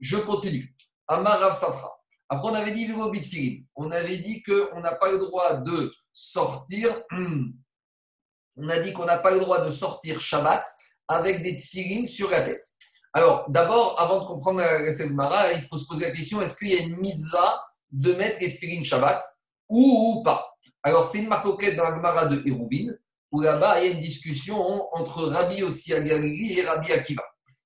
[0.00, 0.74] Je continue.
[1.06, 1.98] Amar Safra.
[2.28, 7.02] Après, on avait dit Bit On avait dit qu'on n'a pas le droit de sortir.
[8.60, 10.64] On a dit qu'on n'a pas le droit de sortir Shabbat
[11.06, 12.64] avec des tfilines sur la tête.
[13.12, 16.68] Alors, d'abord, avant de comprendre la Gemara, il faut se poser la question est-ce qu'il
[16.68, 19.22] y a une mitzvah de mettre les tfilines Shabbat
[19.68, 20.44] ou pas?
[20.82, 22.98] Alors, c'est une marcoquette dans la Gemara de Hérouvine,
[23.30, 27.22] où là-bas, il y a une discussion entre Rabbi Ossi et Rabbi Akiva.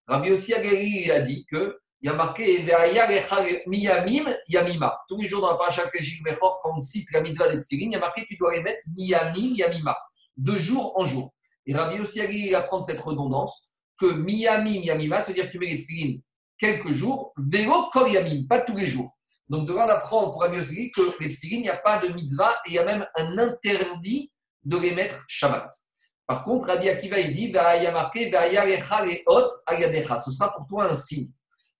[0.06, 2.66] Rabbi Ossi a dit que il y a marqué
[3.66, 4.98] Miyamim Yamima.
[5.08, 5.82] Tous les jours dans la paracha
[6.24, 8.82] Bechor, quand on cite la mitzvah des il y a marqué tu dois les mettre
[8.96, 9.96] Miyamim Yamima,
[10.36, 11.32] de jour en jour.
[11.64, 15.76] Et Rabbi Ossi Agalili apprend cette redondance que Miyamim Yamima, c'est-à-dire que tu mets les
[15.76, 16.18] tefillin
[16.58, 19.16] quelques jours, Vélo Kol Yamim, pas tous les jours.
[19.48, 22.52] Donc, devant apprendre pour Rabbi Yossi que les tefillin, il n'y a pas de mitzvah
[22.66, 24.32] et il y a même un interdit
[24.64, 25.70] de les mettre Shabbat.
[26.26, 30.94] Par contre, Rabbi Akiva, il dit, il y a marqué, ce sera pour toi un
[30.94, 31.32] signe.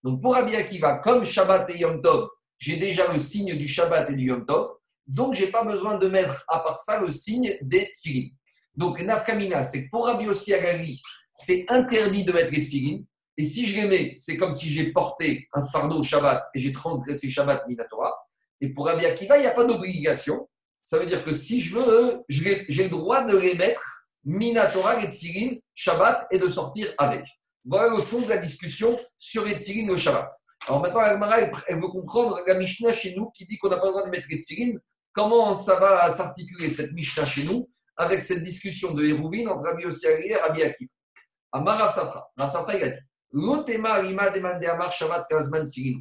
[0.02, 4.10] Donc, pour Rabbi Akiva, comme Shabbat et Yom Tov, j'ai déjà le signe du Shabbat
[4.10, 7.10] et du Yom Tov, donc je n'ai pas besoin de mettre à part ça le
[7.10, 8.28] signe des tefillin.
[8.74, 11.00] Donc, Nafkamina, c'est que pour Rabbi Yossi Agali,
[11.32, 13.02] c'est interdit de mettre les tefillin,
[13.36, 16.72] et si je les mets, c'est comme si j'ai porté un fardeau Shabbat et j'ai
[16.72, 18.14] transgressé Shabbat Minatora.
[18.60, 20.48] Et pour Rabbi Akiva, il n'y a pas d'obligation.
[20.84, 25.08] Ça veut dire que si je veux, j'ai le droit de les mettre Minatora et
[25.08, 27.24] Tfilin, Shabbat et de sortir avec.
[27.64, 30.30] Voilà le fond de la discussion sur les tefilines au Shabbat.
[30.66, 33.86] Alors maintenant, Agmara, elle veut comprendre la Mishnah chez nous qui dit qu'on n'a pas
[33.86, 34.78] le droit de mettre les tefilines.
[35.12, 39.84] Comment ça va s'articuler cette Mishnah chez nous avec cette discussion de Hérouvine entre Rabbi
[39.84, 40.90] Ossiagri et Rabbi Akiva?
[41.52, 42.26] Amar Rav Safra.
[42.36, 43.00] Rav Safra, il a dit
[43.32, 46.00] L'otema rima demande Amar Shabbat Kazman Tefilin.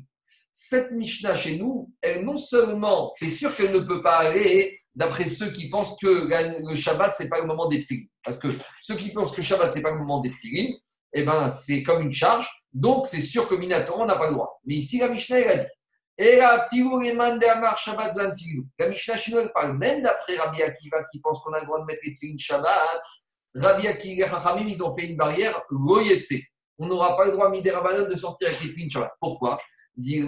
[0.54, 5.26] Cette Mishnah chez nous, elle non seulement, c'est sûr qu'elle ne peut pas aller d'après
[5.26, 6.28] ceux qui pensent que
[6.68, 8.06] le Shabbat, ce n'est pas le moment d'être filin.
[8.24, 8.50] Parce que
[8.82, 10.74] ceux qui pensent que le Shabbat, ce n'est pas le moment d'être filin,
[11.14, 12.50] eh ben, c'est comme une charge.
[12.74, 14.60] Donc, c'est sûr que Minator, on n'a pas le droit.
[14.66, 15.70] Mais ici, la Mishnah, elle a dit
[16.22, 16.68] et la
[17.76, 21.80] Shabbat La Mishnah elle parle même d'après Rabbi Akiva qui pense qu'on a le droit
[21.80, 23.02] de mettre les tefilin Shabbat.
[23.56, 24.30] Rabbi Akiva et
[24.68, 26.36] ils ont fait une barrière, loyetse.
[26.78, 29.14] On n'aura pas le droit, Midera de sortir avec les tefilin Shabbat.
[29.20, 29.58] Pourquoi?
[29.96, 30.28] De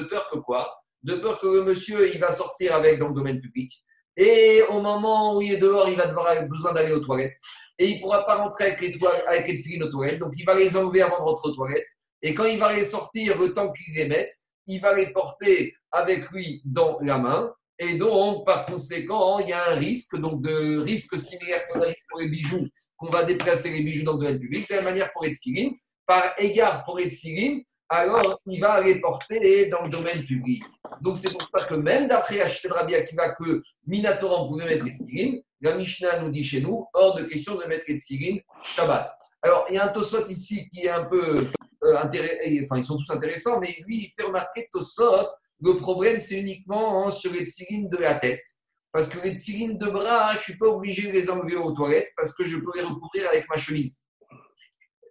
[0.00, 0.72] peur que quoi?
[1.02, 3.72] De peur que le monsieur, il va sortir avec dans le domaine public.
[4.16, 7.36] Et au moment où il est dehors, il va avoir besoin d'aller aux toilettes.
[7.82, 10.20] Et il ne pourra pas rentrer avec les, avec filles aux toilettes.
[10.20, 11.88] Donc, il va les enlever avant de rentrer aux toilettes.
[12.22, 14.32] Et quand il va les sortir, le temps qu'il les mette,
[14.68, 17.52] il va les porter avec lui dans la main.
[17.80, 21.86] Et donc, par conséquent, il y a un risque, donc de risque similaire qu'on a
[22.08, 25.10] pour les bijoux, qu'on va déplacer les bijoux dans le domaine public, de la manière
[25.12, 25.74] pour les filines
[26.06, 30.64] par égard pour les tefilines, alors il va les porter dans le domaine public.
[31.02, 34.92] Donc c'est pour ça que même d'après de Rabbi Akiva que Minatora pouvait mettre les
[34.92, 39.10] tefilines, la Mishnah nous dit chez nous, hors de question de mettre les tefilines Shabbat.
[39.42, 41.44] Alors il y a un Tosot ici qui est un peu
[41.84, 45.28] euh, intéressant, enfin ils sont tous intéressants, mais lui il fait remarquer Tosot,
[45.60, 48.42] le problème c'est uniquement sur les tefilines de la tête.
[48.90, 51.72] Parce que les tefilines de bras, je ne suis pas obligé de les enlever aux
[51.72, 54.04] toilettes parce que je peux les recouvrir avec ma chemise.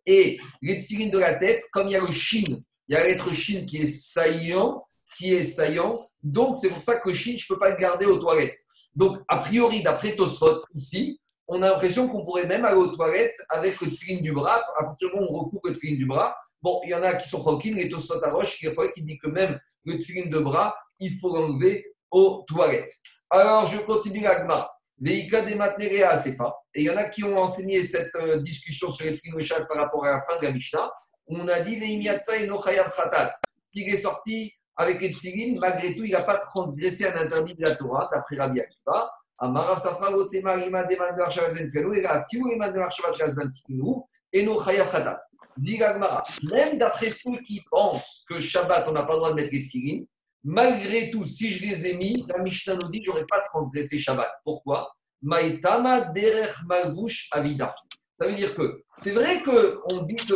[0.06, 2.62] Et les tefilines de la tête, comme il y a le shin,
[2.92, 4.86] il y a l'être shin qui est saillant,
[5.18, 6.06] qui est saillant.
[6.22, 8.58] Donc, c'est pour ça que shin, je ne peux pas le garder aux toilettes.
[8.94, 13.38] Donc, a priori, d'après Tosfot, ici, on a l'impression qu'on pourrait même aller aux toilettes
[13.48, 14.62] avec le tefilin du bras.
[14.78, 17.02] À partir du moment où on recouvre le tefilin du bras, bon, il y en
[17.02, 20.40] a qui sont tranquilles, les Tosfot à Roche, qui dit que même le tefilin de
[20.40, 22.92] bras, il faut l'enlever aux toilettes.
[23.30, 24.70] Alors, je continue l'agma.
[25.00, 26.54] Veika des Matnerea Sefa.
[26.76, 29.78] Et il y en a qui ont enseigné cette euh, discussion sur les Tfilin par
[29.78, 30.92] rapport à la fin de la Mishnah,
[31.28, 33.32] on a dit Veimiatsa et Nochayav Khatat,
[33.72, 37.76] qui est sorti avec les malgré tout, il n'a pas transgressé un interdit de la
[37.76, 39.12] Torah, d'après Rabbi Akiva.
[39.38, 44.02] Amara Safra, Votema, Rima, Deman, Shavazen, Felo, et la Fiou, Rima, Deman, Shavat, Shazban, Tikunu,
[44.32, 45.22] et Nochayav Khatat.
[45.58, 45.80] Dit
[46.50, 50.08] même d'après ceux qui pensent que Shabbat, on n'a pas le droit de mettre les
[50.44, 54.00] Malgré tout, si je les ai mis, la Mishnah nous dit je n'aurais pas transgressé
[54.00, 54.30] Shabbat.
[54.44, 57.76] Pourquoi Maïtama derech malvush avida.
[58.22, 60.36] Ça veut dire que c'est vrai qu'on dit que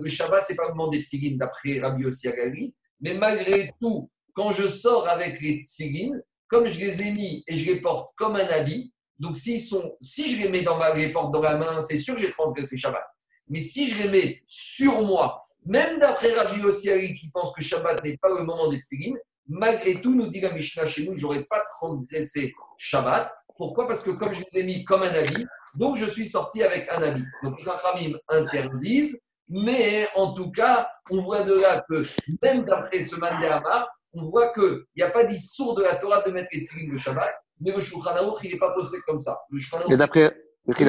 [0.00, 4.10] le, Shabbat, ce n'est pas le moment des tfilines d'après Rabbi Ossiagali, mais malgré tout,
[4.32, 8.14] quand je sors avec les tfilines, comme je les ai mis et je les porte
[8.16, 11.58] comme un habit, donc sont, si je les mets dans ma, les porte dans la
[11.58, 13.04] main, c'est sûr que j'ai transgressé Shabbat.
[13.48, 18.02] Mais si je les mets sur moi, même d'après Rabbi Ossiari qui pense que Shabbat
[18.02, 19.14] n'est pas le moment des tefillin,
[19.46, 23.30] malgré tout, nous dit la Mishnah chez nous, je n'aurais pas transgressé Shabbat.
[23.58, 23.86] Pourquoi?
[23.86, 26.88] Parce que comme je les ai mis comme un habit, donc je suis sorti avec
[26.90, 27.24] un habit.
[27.42, 32.02] Donc les Rachamim interdisent, mais en tout cas, on voit de là que
[32.42, 36.30] même d'après ce Mandéhamar, on voit qu'il n'y a pas d'issour de la Torah de
[36.30, 39.38] mettre les tefillin de Shabbat, mais le Shulchan il n'est pas posé comme ça.
[39.50, 40.32] Le d'après,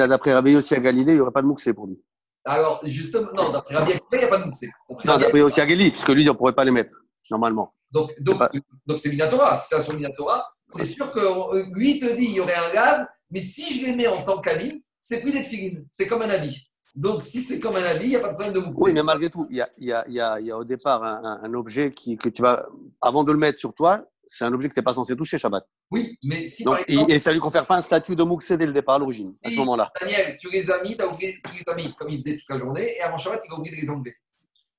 [0.08, 2.02] d'après Rabbi aussi à Galilée, il n'y aurait pas de mouxé pour lui.
[2.44, 4.68] Alors, justement, non, d'après Rabbi Akiva, il n'y a pas de moussé.
[5.04, 6.94] Non, d'après aussi Agali, parce que lui, on ne pourrait pas les mettre,
[7.30, 7.74] normalement.
[7.90, 8.42] Donc, donc,
[8.86, 9.56] donc c'est Minatora.
[9.56, 13.06] C'est un Minatora, c'est sûr que euh, lui te dit il y aurait un lave,
[13.34, 16.30] mais si je les mets en tant qu'habit, c'est plus d'être figurine, c'est comme un
[16.30, 16.68] habit.
[16.94, 18.80] Donc, si c'est comme un habit, il n'y a pas de problème de moussé.
[18.80, 21.02] Oui, mais malgré tout, il y a, y a, y a, y a au départ
[21.02, 22.64] un, un, objet qui, que tu vas,
[23.00, 25.36] avant de le mettre sur toi, c'est un objet que tu n'es pas censé toucher,
[25.36, 25.66] Shabbat.
[25.90, 28.56] Oui, mais si par exemple, et, ça ne lui confère pas un statut de Mouxé
[28.56, 29.90] dès le départ à l'origine, à ce moment-là.
[30.00, 32.48] Daniel, tu les as mis, tu oublié, tu les as mis comme il faisait toute
[32.48, 34.14] la journée, et avant Shabbat, il a oublié de les enlever.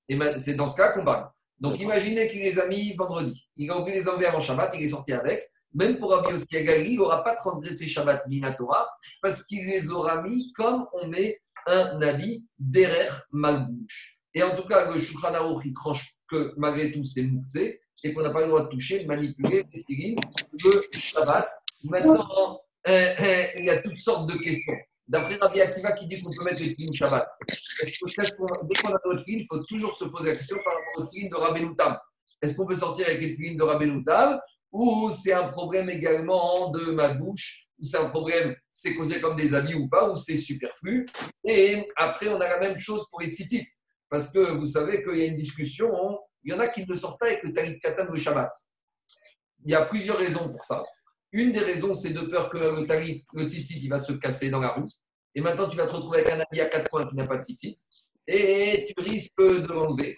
[0.07, 1.29] Et c'est dans ce cas qu'on parle.
[1.59, 3.45] Donc imaginez qu'il les a mis vendredi.
[3.57, 5.43] Il a oublié de les enlever avant Shabbat, il est sorti avec.
[5.75, 8.89] Même pour Rabbi Oskiagali, il n'aura pas transgressé Shabbat Minatora
[9.21, 14.17] parce qu'il les aura mis comme on met un habit derrière Malbouche.
[14.33, 18.13] Et en tout cas, le Shulchan Aruch, il tranche que malgré tout, c'est Mouxé et
[18.13, 20.15] qu'on n'a pas le droit de toucher, de manipuler, d'essayer
[20.63, 21.45] le Shabbat.
[21.83, 24.75] Maintenant, euh, euh, il y a toutes sortes de questions.
[25.07, 27.91] D'après Rabbi Akiva qui dit qu'on peut mettre les films Shabbat, dès
[28.31, 31.29] qu'on a notre film, il faut toujours se poser la question par rapport au film
[31.29, 31.97] de Tam.
[32.41, 34.39] Est-ce qu'on peut sortir avec les films de Tam
[34.75, 39.35] ou c'est un problème également de ma bouche ou c'est un problème, c'est causé comme
[39.35, 41.05] des habits ou pas, ou c'est superflu.
[41.43, 43.67] Et après, on a la même chose pour les tzitzit.
[44.09, 45.91] Parce que vous savez qu'il y a une discussion
[46.45, 48.51] il y en a qui ne sortent pas avec le talit katan le Shabbat.
[49.63, 50.83] Il y a plusieurs raisons pour ça.
[51.31, 54.49] Une des raisons, c'est de peur que le talit, le tzitzit, il va se casser
[54.51, 54.87] dans la rue.
[55.33, 57.37] et maintenant tu vas te retrouver avec un habit à quatre coins qui n'a pas
[57.37, 57.75] de tzitzit,
[58.27, 60.17] et tu risques de l'enlever.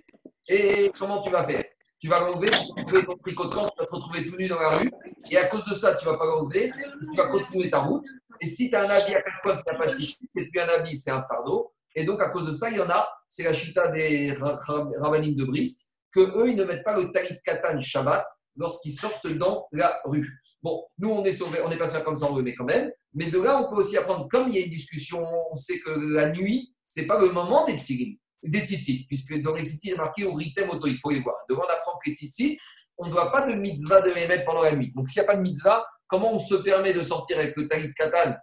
[0.50, 1.64] Et comment tu vas faire?
[2.00, 2.52] Tu vas l'enlever,
[2.88, 4.92] tu vas ton tricotant, tu vas te retrouver tout nu dans la rue,
[5.32, 6.72] et à cause de ça, tu ne vas pas l'enlever,
[7.12, 8.06] tu vas continuer ta route.
[8.40, 10.48] Et si tu as un habit à quatre coins qui n'a pas de tzitzit, c'est
[10.50, 11.74] plus un habit, c'est un fardeau.
[11.96, 15.36] Et donc, à cause de ça, il y en a, c'est la chita des rabbinim
[15.36, 18.24] de Brist, que eux, ils ne mettent pas le talit katan Shabbat
[18.56, 20.40] lorsqu'ils sortent dans la rue.
[20.62, 22.92] Bon, nous, on est sauvé, on est passé comme ça, on le quand même.
[23.14, 25.80] Mais de là, on peut aussi apprendre, comme il y a une discussion, on sait
[25.80, 29.66] que la nuit, ce n'est pas le moment des filines, des tzitzit, puisque dans les
[29.66, 31.36] tzitzit, il est marqué au ritem auto, il faut les voir.
[31.50, 32.58] Devant, on apprend que les tzitzit,
[32.98, 34.92] on ne doit pas de mitzvah de les mettre pendant la nuit.
[34.96, 37.68] Donc, s'il n'y a pas de mitzvah, comment on se permet de sortir avec le
[37.68, 38.36] talit katan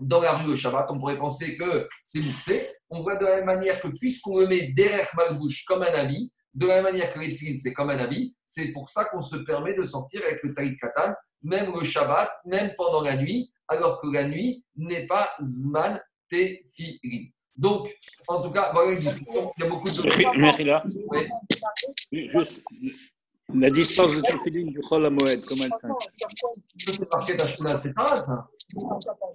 [0.00, 2.68] dans la rue au Shabbat, on pourrait penser que c'est moussé.
[2.90, 6.32] On voit de la même manière que puisqu'on le met derrière bouche comme un habit,
[6.54, 9.36] de la même manière que les c'est comme un habit, c'est pour ça qu'on se
[9.36, 14.00] permet de sortir avec le taïd katan, même le Shabbat, même pendant la nuit, alors
[14.00, 16.00] que la nuit n'est pas zman
[16.30, 17.30] tefilin.
[17.56, 17.88] Donc,
[18.28, 19.52] en tout cas, voilà une discussion.
[19.56, 20.38] Il y a beaucoup de.
[20.38, 20.84] Merci là.
[22.12, 22.62] Juste,
[23.54, 25.98] la distance de tefilin du Chol Moed, comment elle s'intègre
[26.78, 27.36] Ça, c'est marqué
[27.76, 28.48] c'est pas ça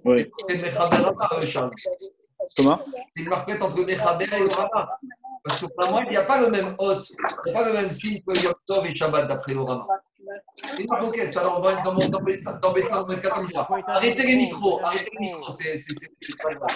[0.04, 0.30] Oui.
[0.46, 1.70] C'est Mechaber Charles.
[2.56, 2.80] Comment?
[3.14, 4.88] C'est une marquette entre Mechaber et le Rama.
[5.44, 7.68] Parce que pour moi, il n'y a pas le même hôte, il n'y a pas
[7.68, 9.86] le même signe que Yom Tov et Shabbat d'après le Rama.
[11.30, 12.60] Ça, dans, dans, dans, dans Betsa,
[13.86, 15.74] Arrêtez les micros, arrêtez les micros, c'est
[16.42, 16.70] pas grave.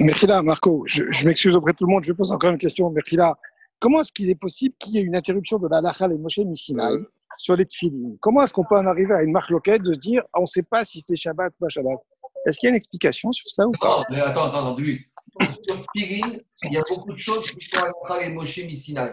[0.00, 2.90] Merkila, Marco, je, je m'excuse auprès de tout le monde, je pose encore une question.
[2.90, 3.36] Merkila,
[3.80, 6.38] comment est-ce qu'il est possible qu'il y ait une interruption de la Lacha et Moshe
[6.38, 7.04] Missinai
[7.36, 8.16] sur les tefilines?
[8.20, 10.46] Comment est-ce qu'on peut en arriver à une marque loquette de se dire on ne
[10.46, 11.98] sait pas si c'est Shabbat ou pas Shabbat?
[12.46, 13.98] Est-ce qu'il y a une explication sur ça ou pas?
[13.98, 15.04] Non, mais attends, attends, attends, lui
[15.40, 18.60] sur Tfirin, il y a beaucoup de choses qui sont à les Moshe.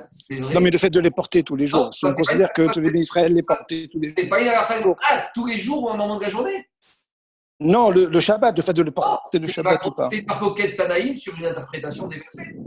[0.09, 0.53] C'est vrai.
[0.53, 2.79] Non, mais le fait de les porter tous les jours, si on considère que tous
[2.79, 4.17] les Israël les portaient tous les jours.
[4.19, 6.67] C'est pas une ah, tous les jours ou à un moment de la journée?
[7.59, 10.07] Non, le, le Shabbat, le fait de les porter le Shabbat ou pas.
[10.07, 12.57] C'est une marquette Tanaïm sur une interprétation des versets.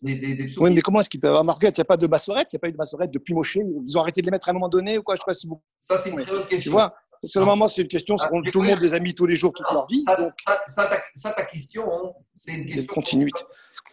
[0.00, 1.96] Des, des, des oui, mais comment est-ce qu'ils peuvent avoir marquette Il n'y a pas
[1.96, 3.56] de bassorette, il n'y a pas eu de bassorette depuis Moshe?
[3.56, 5.14] Ils ont arrêté de les mettre à un moment donné ou quoi?
[5.14, 5.60] Je sais pas si vous.
[5.78, 6.58] Ça, c'est une très bonne question.
[6.58, 6.90] Tu vois?
[7.22, 9.36] Parce que normalement, c'est une question, ah, tout le monde les a mis tous les
[9.36, 10.02] jours, toute leur vie.
[10.02, 10.32] Ça, donc...
[10.44, 12.82] ça, ça, ta, ça, ta, question, hein, c'est une question.
[12.82, 13.44] De continuité.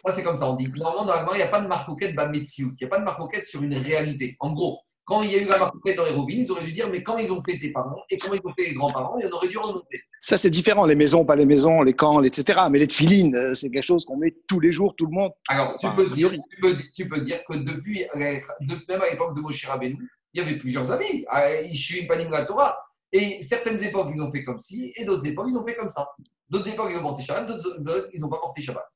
[0.04, 0.50] Ça, c'est comme ça.
[0.50, 2.72] On dit normalement, dans il n'y a pas de marcoquette Bametsiout.
[2.72, 4.36] Il n'y a pas de marcoquette sur une réalité.
[4.40, 6.88] En gros, quand il y a eu la marcoquette dans les ils auraient dû dire
[6.90, 9.30] mais quand ils ont fait tes parents et comment ils ont fait les grands-parents, on
[9.30, 10.00] aurait dû remonter.
[10.20, 10.84] Ça, c'est différent.
[10.86, 12.62] Les maisons, pas les maisons, les camps, etc.
[12.68, 15.30] Mais les tefilines, euh, c'est quelque chose qu'on met tous les jours, tout le monde.
[15.48, 19.40] Alors, tu, peux, dire, tu, peux, tu peux dire que depuis, même à l'époque de
[19.40, 21.24] Moshe Rabbeinu, il y avait plusieurs avis.
[21.70, 22.76] Ishim Panim la Torah.
[23.12, 25.88] Et certaines époques, ils ont fait comme ci, et d'autres époques, ils ont fait comme
[25.88, 26.08] ça.
[26.48, 28.86] D'autres époques, ils ont porté Shabbat, d'autres, ils n'ont pas porté Shabbat.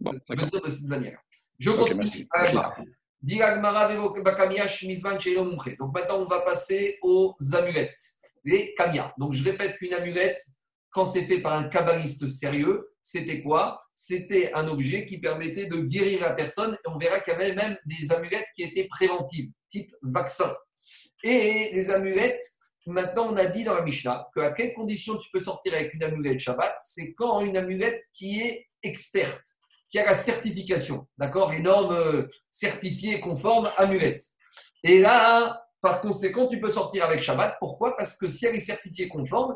[0.00, 1.18] Bon, de cette manière.
[1.58, 2.04] Je continue.
[5.78, 8.00] Donc maintenant, on va passer aux amulettes,
[8.44, 9.12] les kamias.
[9.18, 10.40] Donc je répète qu'une amulette,
[10.90, 13.80] quand c'est fait par un kabbaliste sérieux, c'était quoi?
[13.94, 16.74] C'était un objet qui permettait de guérir la personne.
[16.74, 20.52] Et on verra qu'il y avait même des amulettes qui étaient préventives, type vaccin.
[21.22, 22.42] Et les amulettes,
[22.86, 26.02] Maintenant, on a dit dans la Mishnah qu'à quelles conditions tu peux sortir avec une
[26.02, 29.44] amulette Shabbat C'est quand une amulette qui est experte,
[29.90, 34.20] qui a la certification, d'accord Les normes euh, certifiées conformes amulette.
[34.82, 37.56] Et là, par conséquent, tu peux sortir avec Shabbat.
[37.60, 37.96] Pourquoi?
[37.96, 39.54] Parce que si elle est certifiée conforme,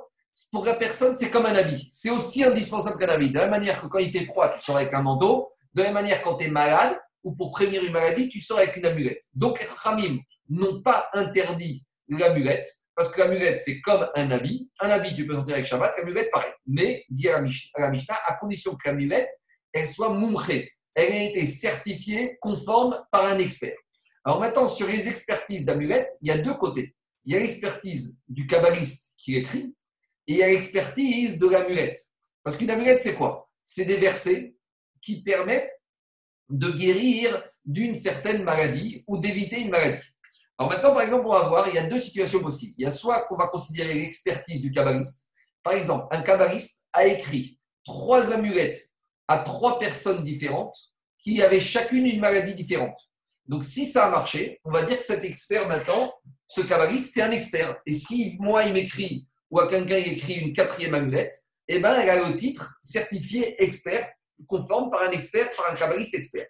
[0.52, 1.88] pour la personne, c'est comme un habit.
[1.90, 3.30] C'est aussi indispensable qu'un habit.
[3.30, 5.50] De la même manière que quand il fait froid, tu sors avec un manteau.
[5.74, 8.58] De la même manière, quand tu es malade ou pour prévenir une maladie, tu sors
[8.58, 9.22] avec une amulette.
[9.34, 12.66] Donc, les Ramim n'ont pas interdit l'amulette
[12.96, 14.70] parce que l'amulette, c'est comme un habit.
[14.80, 15.94] Un habit, tu peux sortir avec Shabbat.
[15.98, 16.50] L'amulette, pareil.
[16.66, 17.42] Mais, dit à
[17.76, 19.28] la Mishnah, à condition que l'amulette,
[19.72, 20.70] elle soit moumrée.
[20.94, 23.76] Elle a été certifiée conforme par un expert.
[24.24, 26.96] Alors maintenant, sur les expertises d'amulettes, il y a deux côtés.
[27.26, 29.74] Il y a l'expertise du kabbaliste qui écrit
[30.26, 31.98] et il y a l'expertise de l'amulette.
[32.42, 33.50] Parce qu'une amulette, c'est quoi?
[33.62, 34.56] C'est des versets
[35.02, 35.70] qui permettent
[36.48, 40.02] de guérir d'une certaine maladie ou d'éviter une maladie.
[40.58, 42.74] Alors maintenant, par exemple, on va voir, il y a deux situations possibles.
[42.78, 45.30] Il y a soit qu'on va considérer l'expertise du kabbaliste.
[45.62, 48.80] Par exemple, un kabbaliste a écrit trois amulettes
[49.28, 50.76] à trois personnes différentes
[51.18, 52.96] qui avaient chacune une maladie différente.
[53.46, 56.12] Donc, si ça a marché, on va dire que cet expert maintenant,
[56.46, 57.76] ce kabbaliste, c'est un expert.
[57.84, 61.34] Et si moi, il m'écrit ou à quelqu'un, il écrit une quatrième amulette,
[61.68, 64.08] eh ben, elle a le titre certifié expert,
[64.46, 66.46] conforme par un expert, par un kabbaliste expert.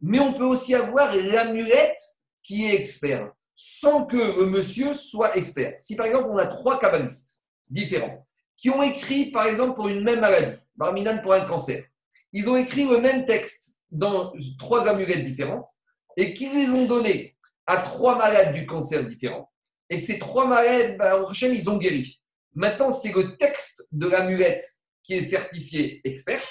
[0.00, 1.98] Mais on peut aussi avoir l'amulette
[2.42, 3.32] qui est expert
[3.64, 5.76] sans que le monsieur soit expert.
[5.78, 7.40] Si par exemple on a trois kabbalistes
[7.70, 11.84] différents qui ont écrit par exemple pour une même maladie, Barminan pour un cancer,
[12.32, 15.68] ils ont écrit le même texte dans trois amulettes différentes
[16.16, 17.36] et qui les ont donnés
[17.68, 19.48] à trois malades du cancer différents
[19.88, 22.20] et que ces trois malades, bah, ils ont guéri.
[22.54, 24.64] Maintenant, c'est le texte de l'amulette
[25.04, 26.42] qui est certifié expert.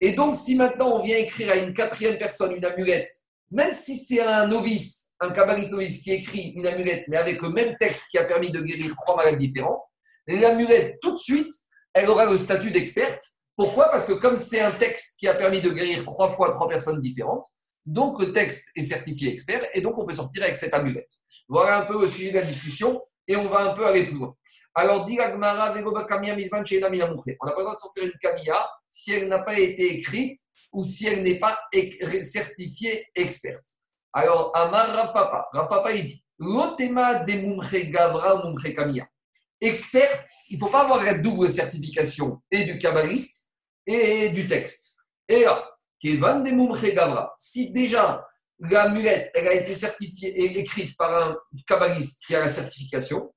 [0.00, 3.12] Et donc, si maintenant on vient écrire à une quatrième personne une amulette,
[3.50, 7.50] même si c'est un novice, un kabbaliste novice qui écrit une amulette, mais avec le
[7.50, 9.82] même texte qui a permis de guérir trois maladies différentes,
[10.26, 11.52] l'amulette, tout de suite,
[11.92, 13.22] elle aura le statut d'experte.
[13.56, 13.88] Pourquoi?
[13.90, 17.00] Parce que comme c'est un texte qui a permis de guérir trois fois trois personnes
[17.00, 17.46] différentes,
[17.86, 21.10] donc le texte est certifié expert et donc on peut sortir avec cette amulette.
[21.48, 24.16] Voilà un peu le sujet de la discussion et on va un peu aller plus
[24.16, 24.34] loin.
[24.74, 26.04] Alors, On n'a pas le droit
[27.74, 30.38] de sortir une Kamia si elle n'a pas été écrite
[30.74, 31.58] ou si elle n'est pas
[32.22, 33.64] certifiée experte.
[34.12, 39.06] Alors, Amar Rapapa, Rapapa il dit L'otema des Mumche Gavra Mumche Kamia.
[39.60, 43.50] Experte, il ne faut pas avoir la double certification et du kabbaliste
[43.86, 44.96] et du texte.
[45.28, 45.70] Et là,
[46.00, 48.26] Kevan des Mumche Gavra, si déjà
[48.58, 53.32] l'amulette, elle a été certifiée et écrite par un kabbaliste qui a la certification,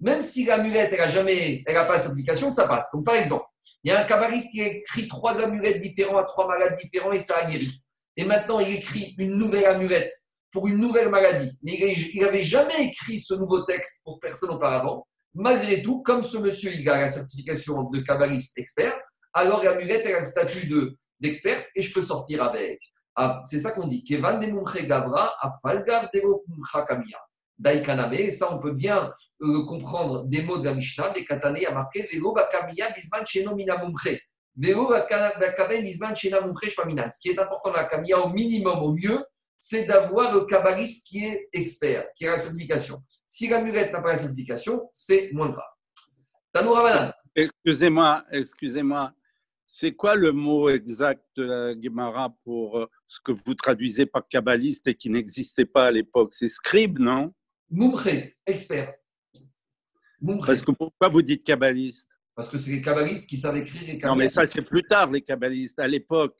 [0.00, 2.90] même si l'amulette, elle n'a jamais, elle n'a pas la certification, ça passe.
[2.92, 3.44] Donc, par exemple,
[3.84, 7.12] il y a un kabbaliste qui a écrit trois amulettes différentes à trois malades différents
[7.12, 7.70] et ça a guéri.
[8.16, 10.12] Et maintenant, il écrit une nouvelle amulette
[10.52, 11.52] pour une nouvelle maladie.
[11.62, 11.74] Mais
[12.12, 15.06] il n'avait jamais écrit ce nouveau texte pour personne auparavant.
[15.34, 18.98] Malgré tout, comme ce monsieur, il a la certification de kabbaliste expert,
[19.32, 20.68] alors l'amulette, a le statut
[21.20, 22.80] d'expert et je peux sortir avec.
[23.14, 24.02] Ah, c'est ça qu'on dit.
[24.02, 24.46] Kevan de
[25.40, 26.20] Afalgav de
[26.86, 27.18] Kamia.
[27.60, 28.14] Daikaname.
[28.14, 31.72] Et ça, on peut bien euh, comprendre des mots de la Mishnah, des katane, a
[31.72, 33.24] marqué Vego bakamiya bisman.
[34.56, 36.16] Vego bakamiya bisman.
[36.16, 39.22] Ce qui est important dans la kamiya, au minimum, au mieux,
[39.58, 43.02] c'est d'avoir le kabbaliste qui est expert, qui a la certification.
[43.26, 45.68] Si la murette n'a pas la certification, c'est moins grave.
[46.52, 49.12] Tanoura Excusez-moi, excusez-moi.
[49.66, 54.24] C'est quoi le mot exact de la Gemara pour euh, ce que vous traduisez par
[54.24, 56.32] kabbaliste et qui n'existait pas à l'époque?
[56.32, 57.32] C'est scribe, non?
[57.70, 58.94] Moumré, expert.
[60.44, 62.08] Parce que pourquoi vous dites kabbaliste?
[62.34, 65.10] Parce que c'est les kabbalistes qui savent écrire les Non, mais ça, c'est plus tard,
[65.10, 65.78] les kabbalistes.
[65.78, 66.36] À l'époque,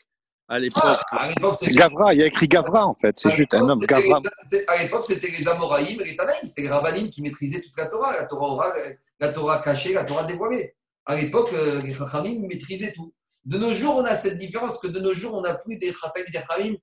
[0.49, 0.99] à l'époque.
[1.13, 4.21] Ah, c'est Gavra, il y a écrit Gavra en fait, c'est juste un homme, Gavra.
[4.67, 7.87] à l'époque, c'était les Amoraïm et les Tanaïm, c'était les Rabbanim qui maîtrisaient toute la
[7.87, 10.75] Torah, la Torah orale, la Torah cachée, la Torah dévoilée.
[11.07, 13.15] À l'époque, euh, les Chachamim maîtrisaient tout.
[13.45, 15.93] De nos jours, on a cette différence que de nos jours, on n'a plus des
[15.93, 16.77] Chachamim,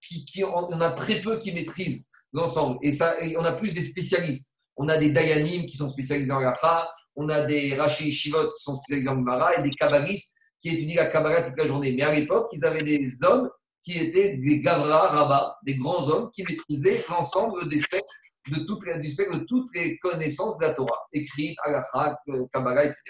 [0.00, 2.78] qui, qui, on a très peu qui maîtrisent l'ensemble.
[2.82, 4.52] Et, ça, on a plus des spécialistes.
[4.76, 8.62] On a des Dayanim qui sont spécialisés en Yacha, on a des Rashi Shivot qui
[8.62, 11.92] sont spécialisés en Gemara et des Kabbalistes qui étudient la Kabbalah toute la journée.
[11.92, 13.48] Mais à l'époque, ils avaient des hommes
[13.82, 18.08] qui étaient des Gavra, Rabbah, des grands hommes qui maîtrisaient l'ensemble des spectres
[18.50, 23.00] de toutes les, de toutes les connaissances de la Torah, écrites, Agacha, euh, Kabbalah, etc.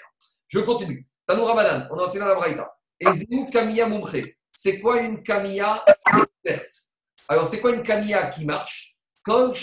[0.47, 1.07] Je continue.
[1.27, 2.71] Tanou Rabbanan, on enseigne la Braïta.
[2.99, 4.35] Et Zéou Kamiya Mumche.
[4.51, 5.83] C'est quoi une Kamiya
[6.45, 6.89] experte
[7.27, 8.94] Alors, c'est quoi une Kamiya qui marche?
[9.27, 9.57] Donc,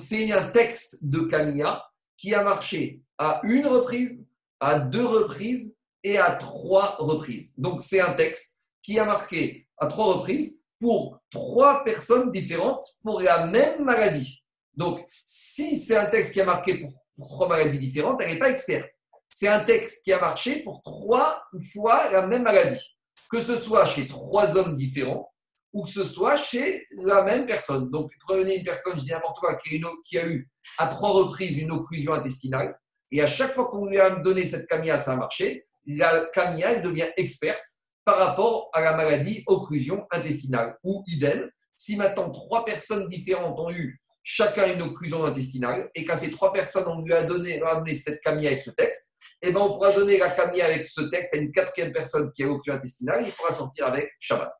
[0.00, 1.82] c'est un texte de Kamiya
[2.18, 4.26] qui a marché à une reprise,
[4.60, 7.54] à deux reprises et à trois reprises.
[7.56, 13.22] Donc, c'est un texte qui a marqué à trois reprises pour trois personnes différentes pour
[13.22, 14.42] la même maladie.
[14.74, 18.38] Donc, si c'est un texte qui a marqué pour, pour trois maladies différentes, elle n'est
[18.38, 18.92] pas experte.
[19.30, 22.84] C'est un texte qui a marché pour trois fois la même maladie.
[23.30, 25.32] Que ce soit chez trois hommes différents,
[25.76, 27.90] ou que ce soit chez la même personne.
[27.90, 29.78] Donc, prenez une personne, je dis n'importe quoi, qui,
[30.16, 30.48] a eu
[30.78, 32.74] à trois reprises une occlusion intestinale,
[33.12, 36.72] et à chaque fois qu'on lui a donné cette camia, ça a marché, la camia,
[36.72, 37.62] elle devient experte
[38.06, 40.78] par rapport à la maladie occlusion intestinale.
[40.82, 46.16] Ou idem, si maintenant trois personnes différentes ont eu chacun une occlusion intestinale, et qu'à
[46.16, 49.12] ces trois personnes, on lui a donné, a donné cette camia avec ce texte,
[49.42, 52.32] et eh ben on pourra donner la camia avec ce texte à une quatrième personne
[52.32, 54.50] qui a occlusion intestinale, il pourra sortir avec Shabbat.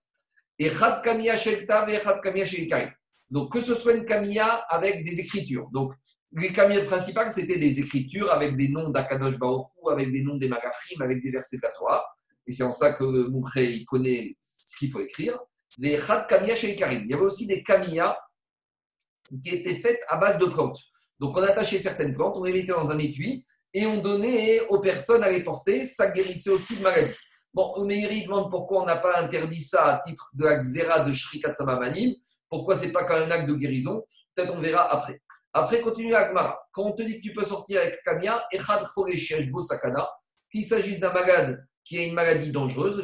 [0.58, 0.70] Et
[3.30, 5.68] Donc, que ce soit une Kamiya avec des écritures.
[5.72, 5.92] Donc,
[6.32, 10.48] les Kamiyas principales, c'était des écritures avec des noms d'Akadosh Baoru, avec des noms des
[10.48, 12.04] Magafrim, avec des versets de la.
[12.46, 15.38] Et c'est en ça que Moukhré, il connaît ce qu'il faut écrire.
[15.78, 18.16] Les Khad Kamiya chez Il y avait aussi des Kamiya
[19.42, 20.78] qui étaient faites à base de plantes.
[21.18, 24.80] Donc, on attachait certaines plantes, on les mettait dans un étui et on donnait aux
[24.80, 25.84] personnes à les porter.
[25.84, 27.14] Ça guérissait aussi de maladies.
[27.56, 31.10] Bon, Meiri demande pourquoi on n'a pas interdit ça à titre de la xéra de
[31.10, 31.40] Shri
[31.80, 32.12] Manim.
[32.50, 34.04] Pourquoi c'est pas quand un acte de guérison?
[34.34, 35.22] Peut-être on verra après.
[35.54, 36.60] Après, continue Agmara.
[36.70, 38.84] Quand on te dit que tu peux sortir avec Kamia, Echad
[39.50, 40.06] Bo Sakana,
[40.52, 43.02] qu'il s'agisse d'un malade qui a une maladie dangereuse,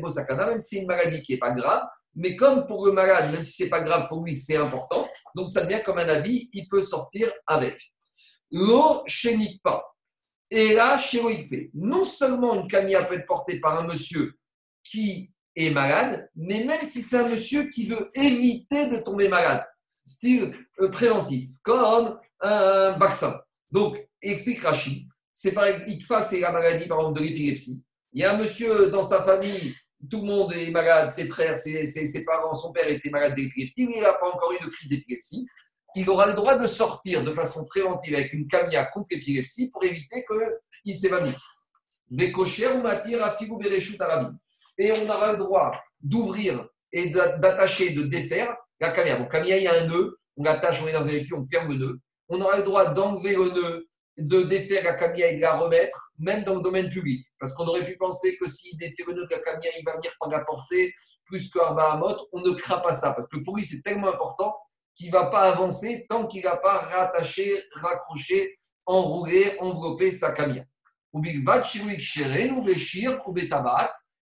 [0.00, 1.84] Bo Sakana, même si c'est une maladie qui n'est pas grave,
[2.16, 5.06] mais comme pour le malade, même si c'est pas grave pour lui, c'est important,
[5.36, 7.78] donc ça devient comme un avis, il peut sortir avec.
[8.50, 9.80] L'eau chénique pas.
[10.50, 14.34] Et là, chez non seulement une camia peut être portée par un monsieur
[14.82, 19.64] qui est malade, mais même si c'est un monsieur qui veut éviter de tomber malade,
[20.04, 23.40] style euh, préventif, comme un vaccin.
[23.70, 27.84] Donc, explique Rachid, c'est par ICFA, c'est la maladie, par exemple, de l'épilepsie.
[28.12, 29.74] Il y a un monsieur dans sa famille,
[30.10, 33.88] tout le monde est malade, ses frères, ses, ses, parents, son père était malade d'épilepsie,
[33.92, 35.46] il n'a pas encore eu de crise d'épilepsie.
[35.96, 39.84] Il aura le droit de sortir de façon préventive avec une camia contre l'épilepsie pour
[39.84, 40.24] éviter
[40.84, 41.70] qu'il s'évanouisse.
[42.10, 43.60] Des cochers ou matière à figou.
[44.78, 49.16] Et on aura le droit d'ouvrir et d'attacher, de défaire la camia.
[49.16, 51.44] Bon, camia, il y a un nœud, on l'attache, on est dans un véhicule, on
[51.44, 52.00] ferme le nœud.
[52.28, 53.86] On aura le droit d'enlever le nœud
[54.18, 57.24] de défaire la camia et de la remettre, même dans le domaine public.
[57.38, 59.94] Parce qu'on aurait pu penser que s'il défait le nœud de la camia, il va
[59.96, 60.92] venir prendre la portée
[61.26, 62.16] plus que Bahamot.
[62.32, 63.12] On ne craint pas ça.
[63.12, 64.54] Parce que pour lui, c'est tellement important
[65.00, 70.62] qu'il ne va pas avancer tant qu'il n'a pas rattaché, raccroché, enroulé, enveloppé sa camia.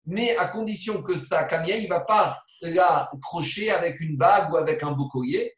[0.05, 4.53] Mais à condition que sa camia, il ne va pas la crocher avec une bague
[4.53, 5.55] ou avec un beau collier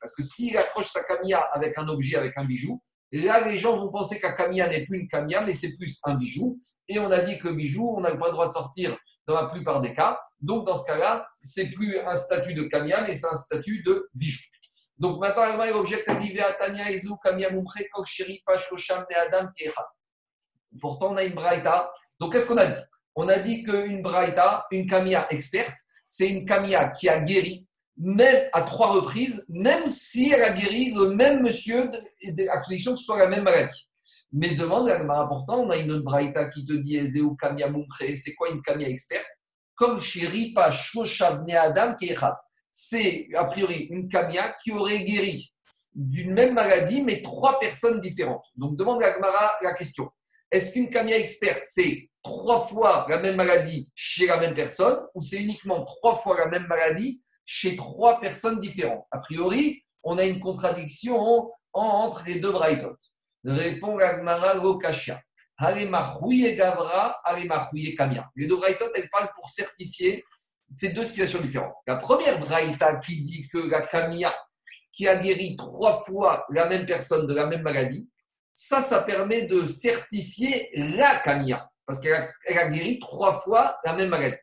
[0.00, 3.78] parce que s'il accroche sa camia avec un objet, avec un bijou, là, les gens
[3.78, 6.60] vont penser qu'un camia n'est plus une camia, mais c'est plus un bijou.
[6.86, 8.96] Et on a dit que bijou, on n'a pas le droit de sortir
[9.26, 10.18] dans la plupart des cas.
[10.40, 14.08] Donc, dans ce cas-là, c'est plus un statut de camia, mais c'est un statut de
[14.14, 14.40] bijou.
[14.98, 19.48] Donc, maintenant, il objecte à Tania, Ezu, Kamia, Kok, Sheri, Pachosham, Adam,
[20.78, 21.90] Pourtant, on a une braïta.
[22.20, 22.80] Donc, qu'est-ce qu'on a dit?
[23.14, 27.66] On a dit qu'une braïta, une camia experte, c'est une camia qui a guéri
[27.96, 31.90] même à trois reprises, même si elle a guéri le même monsieur,
[32.50, 33.88] à condition que ce soit la même maladie.
[34.32, 37.00] Mais demande, elle important, on a une autre braïta qui te dit
[37.40, 37.68] Kamia
[38.14, 39.26] c'est quoi une Kamia experte?
[39.74, 41.96] Comme chez Ripa Shoshabne Adam
[42.70, 45.52] C'est a priori une Kamia qui aurait guéri
[45.92, 48.46] d'une même maladie, mais trois personnes différentes.
[48.56, 50.08] Donc demande à Gmara la question
[50.50, 55.20] est-ce qu'une Kamia experte, c'est trois fois la même maladie chez la même personne, ou
[55.20, 59.06] c'est uniquement trois fois la même maladie chez trois personnes différentes?
[59.12, 62.96] A priori, on a une contradiction entre les deux braïtot.
[63.44, 65.20] Répond Gagmara Lokasha.
[65.58, 67.20] Gavra,
[67.96, 68.30] Kamia.
[68.34, 70.24] Les deux braïtot, elles parlent pour certifier
[70.74, 71.74] ces deux situations différentes.
[71.86, 74.34] La première braïta qui dit que la Kamia,
[74.92, 78.08] qui a guéri trois fois la même personne de la même maladie,
[78.52, 84.08] ça, ça permet de certifier la Kamia, parce qu'elle a, guéri trois fois la même
[84.08, 84.36] maladie.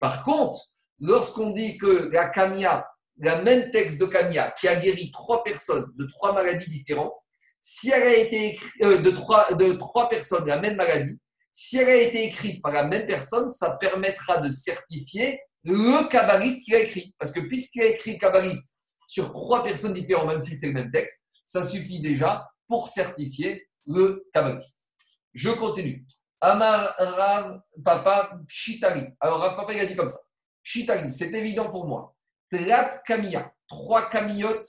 [0.00, 0.58] Par contre,
[1.00, 2.86] lorsqu'on dit que la camia,
[3.18, 7.18] la même texte de camia, qui a guéri trois personnes de trois maladies différentes,
[7.60, 11.18] si elle a été écrite, euh, de, trois, de trois personnes la même maladie,
[11.50, 16.64] si elle a été écrite par la même personne, ça permettra de certifier le kabbaliste
[16.64, 17.14] qui a écrit.
[17.18, 20.90] Parce que puisqu'il a écrit kabbaliste sur trois personnes différentes, même si c'est le même
[20.90, 24.90] texte, ça suffit déjà pour certifier le kabbaliste.
[25.34, 26.06] Je continue.
[26.40, 29.08] Amar Rav Papa Shitari.
[29.20, 30.20] Alors Rav Papa il a dit comme ça.
[30.62, 32.14] Chitari, c'est évident pour moi.
[32.52, 34.68] Trat Camilla, trois camillotes,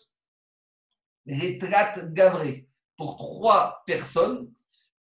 [1.26, 1.60] les
[2.12, 2.69] gavré,
[3.00, 4.52] pour trois personnes.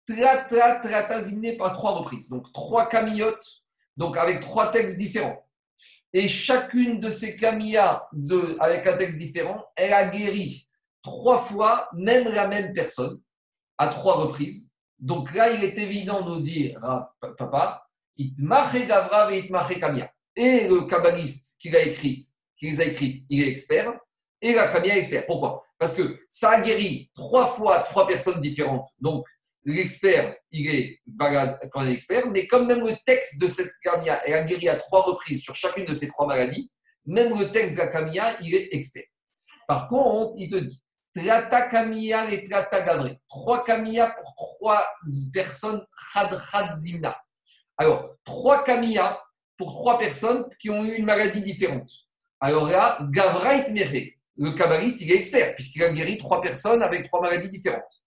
[0.07, 2.29] Trat, trat, tratazimné par trois reprises.
[2.29, 3.63] Donc trois camillotes,
[3.97, 5.43] donc avec trois textes différents.
[6.13, 10.69] Et chacune de ces camillas, de, avec un texte différent, elle a guéri
[11.01, 13.19] trois fois, même la même personne,
[13.79, 14.71] à trois reprises.
[14.99, 17.83] Donc là, il est évident de nous dire, ah, papa,
[18.15, 22.25] itmache gavra et itmache kamia et le kabbaliste qui l'a écrit,
[22.55, 23.91] qui les a écrites, il est expert,
[24.41, 25.25] et la est expert.
[25.25, 25.63] Pourquoi?
[25.77, 28.87] Parce que ça a guéri trois fois trois personnes différentes.
[28.99, 29.25] Donc,
[29.65, 33.71] l'expert, il est valable quand il est expert, mais comme même le texte de cette
[33.83, 36.71] Kamia, elle a guéri à trois reprises sur chacune de ces trois maladies,
[37.05, 39.05] même le texte de la Kamia, il est expert.
[39.67, 40.81] Par contre, il te dit,
[41.15, 42.85] Trata Kamia et Trata.
[43.27, 44.85] Trois Kamia pour trois
[45.33, 45.85] personnes,
[46.73, 47.15] Zimna.
[47.77, 49.21] Alors, trois Kamia,
[49.57, 51.89] pour trois personnes qui ont eu une maladie différente.
[52.39, 57.07] Alors là, Gavrait Mere, le kabbaliste, il est expert, puisqu'il a guéri trois personnes avec
[57.07, 58.03] trois maladies différentes.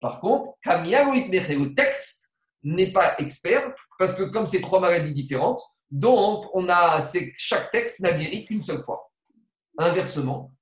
[0.00, 5.12] Par contre, Kamiagoit Mere, le texte, n'est pas expert, parce que comme c'est trois maladies
[5.12, 5.60] différentes,
[5.90, 7.00] donc on a,
[7.36, 9.10] chaque texte n'a guéri qu'une seule fois.
[9.78, 10.52] Inversement,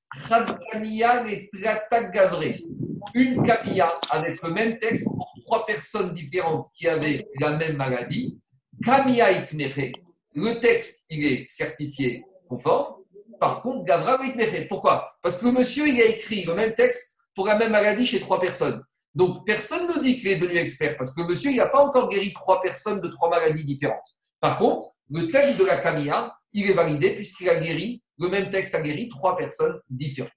[3.14, 7.76] et une Kamia avec le même texte pour trois personnes différentes qui avaient la même
[7.76, 8.38] maladie,
[8.84, 9.92] Kamia Itmere,
[10.34, 12.99] le texte, il est certifié conforme.
[13.40, 14.66] Par contre, Gavra fait.
[14.66, 15.12] Pourquoi?
[15.22, 18.38] Parce que monsieur, il a écrit le même texte pour la même maladie chez trois
[18.38, 18.84] personnes.
[19.14, 22.08] Donc, personne ne dit qu'il est devenu expert, parce que monsieur, il n'a pas encore
[22.10, 24.06] guéri trois personnes de trois maladies différentes.
[24.40, 28.50] Par contre, le texte de la Camilla, il est validé puisqu'il a guéri, le même
[28.50, 30.30] texte a guéri trois personnes différentes.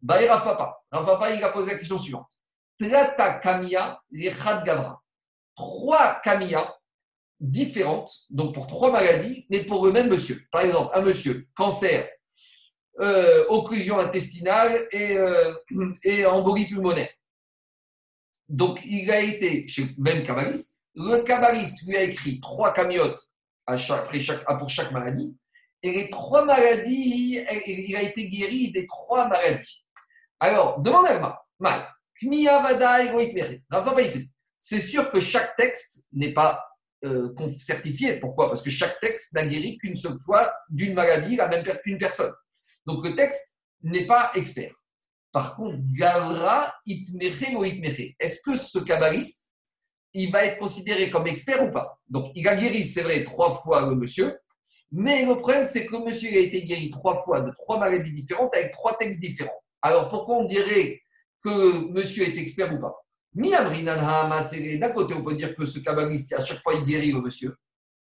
[0.00, 0.78] Baï Rafapa.
[0.92, 2.30] Rafapa, il a posé la question suivante.
[2.80, 4.32] Trata Camilla, les
[4.64, 5.02] Gavra.
[5.56, 6.72] Trois Camilla
[7.40, 10.40] différentes, donc pour trois maladies, mais pour le même monsieur.
[10.52, 12.08] Par exemple, un monsieur, cancer,
[13.00, 15.54] euh, occlusion intestinale et, euh,
[16.04, 17.10] et embolie pulmonaire.
[18.48, 20.84] Donc, il a été chez le même kabbaliste.
[20.94, 23.28] Le kabbaliste lui a écrit trois camiotes
[23.76, 25.36] chaque, pour chaque maladie.
[25.82, 29.84] Et les trois maladies, il a été guéri des trois maladies.
[30.40, 31.86] Alors, demande à Mal.
[34.60, 36.64] C'est sûr que chaque texte n'est pas
[37.04, 38.18] euh, certifié.
[38.18, 38.48] Pourquoi?
[38.48, 41.64] Parce que chaque texte n'a guéri qu'une seule fois d'une maladie, la même
[41.98, 42.32] personne.
[42.88, 44.72] Donc le texte n'est pas expert.
[45.30, 48.14] Par contre, Gavra itmeche ou itmeche.
[48.18, 49.52] Est-ce que ce kabbaliste,
[50.14, 51.98] il va être considéré comme expert ou pas?
[52.08, 54.38] Donc il a guéri, c'est vrai, trois fois le monsieur,
[54.90, 58.10] mais le problème, c'est que le monsieur a été guéri trois fois de trois maladies
[58.10, 59.62] différentes avec trois textes différents.
[59.82, 61.02] Alors pourquoi on dirait
[61.44, 62.94] que monsieur est expert ou pas?
[63.34, 67.54] D'un côté, on peut dire que ce kabbaliste, à chaque fois, il guérit le monsieur.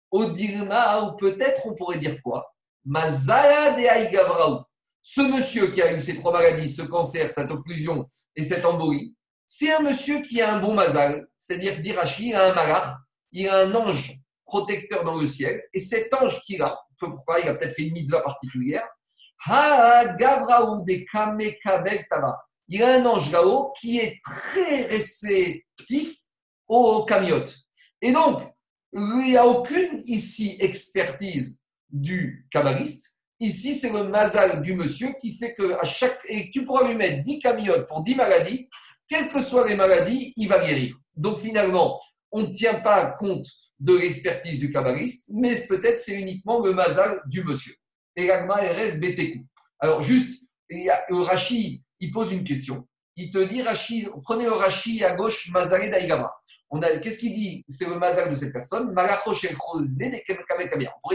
[0.10, 2.52] Au ou peut-être on pourrait dire quoi?
[2.84, 4.71] Mazaya de
[5.02, 9.16] Ce monsieur qui a eu ces trois maladies, ce cancer, cette occlusion et cette embolie,
[9.48, 12.88] c'est un monsieur qui a un bon mazal, c'est-à-dire d'Irachi, il a un malach,
[13.32, 14.14] il a un ange
[14.46, 17.94] protecteur dans le ciel, et cet ange qu'il a, pourquoi il a peut-être fait une
[17.94, 18.88] mitzvah particulière,
[22.68, 26.16] il a un ange là-haut qui est très réceptif
[26.68, 27.58] aux camiotes.
[28.02, 28.42] Et donc,
[28.94, 33.11] il n'y a aucune ici expertise du kabbaliste.
[33.42, 36.20] Ici, c'est le mazal du monsieur qui fait que à chaque.
[36.30, 38.70] Et tu pourras lui mettre 10 camiotes pour 10 maladies,
[39.08, 40.96] quelles que soient les maladies, il va guérir.
[41.16, 42.00] Donc finalement,
[42.32, 43.48] on ne tient pas compte
[43.80, 47.74] de l'expertise du kabbaliste, mais peut-être c'est uniquement le mazal du monsieur.
[48.16, 49.44] Et l'agma BTQ.
[49.80, 52.88] Alors juste, il y a Rashi, il pose une question.
[53.16, 56.32] Il te dit, Rashi, prenez le Rashi à gauche, Mazaré d'Aïgama.
[57.02, 57.66] Qu'est-ce qu'il dit?
[57.68, 58.90] C'est le mazar de cette personne.
[58.90, 59.08] On pourrait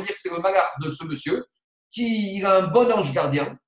[0.02, 1.46] dire que c'est le malar de ce monsieur
[1.97, 3.59] qui a un bon ange gardien,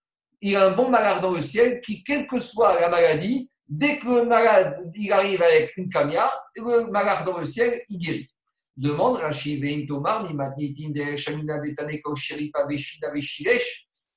[0.42, 3.98] il a un bon malar dans le ciel qui, quelle que soit la maladie, dès
[3.98, 8.28] que le malade il arrive avec une camia, le malar dans le ciel, il guérit.
[8.76, 10.30] Demande Rashi, Tomar,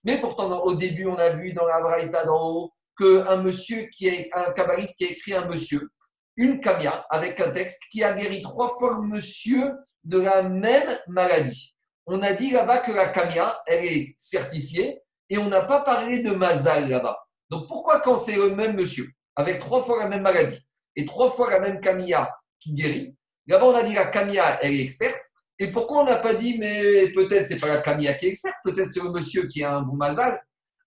[0.03, 4.07] mais pourtant, au début, on a vu dans la Braïta d'en haut qu'un monsieur qui
[4.07, 5.89] est un kabbaliste qui a écrit un monsieur,
[6.36, 9.72] une kamia, avec un texte qui a guéri trois fois le monsieur
[10.03, 11.74] de la même maladie.
[12.14, 14.99] On a dit là-bas que la kamia, elle est certifiée
[15.30, 17.18] et on n'a pas parlé de mazal là-bas.
[17.49, 20.59] Donc pourquoi quand c'est le même monsieur, avec trois fois la même maladie
[20.97, 23.16] et trois fois la même kamia qui guérit,
[23.47, 25.22] là-bas on a dit la kamia, elle est experte,
[25.57, 28.57] et pourquoi on n'a pas dit, mais peut-être c'est pas la kamia qui est experte,
[28.66, 30.38] peut-être c'est le monsieur qui a un bon mazal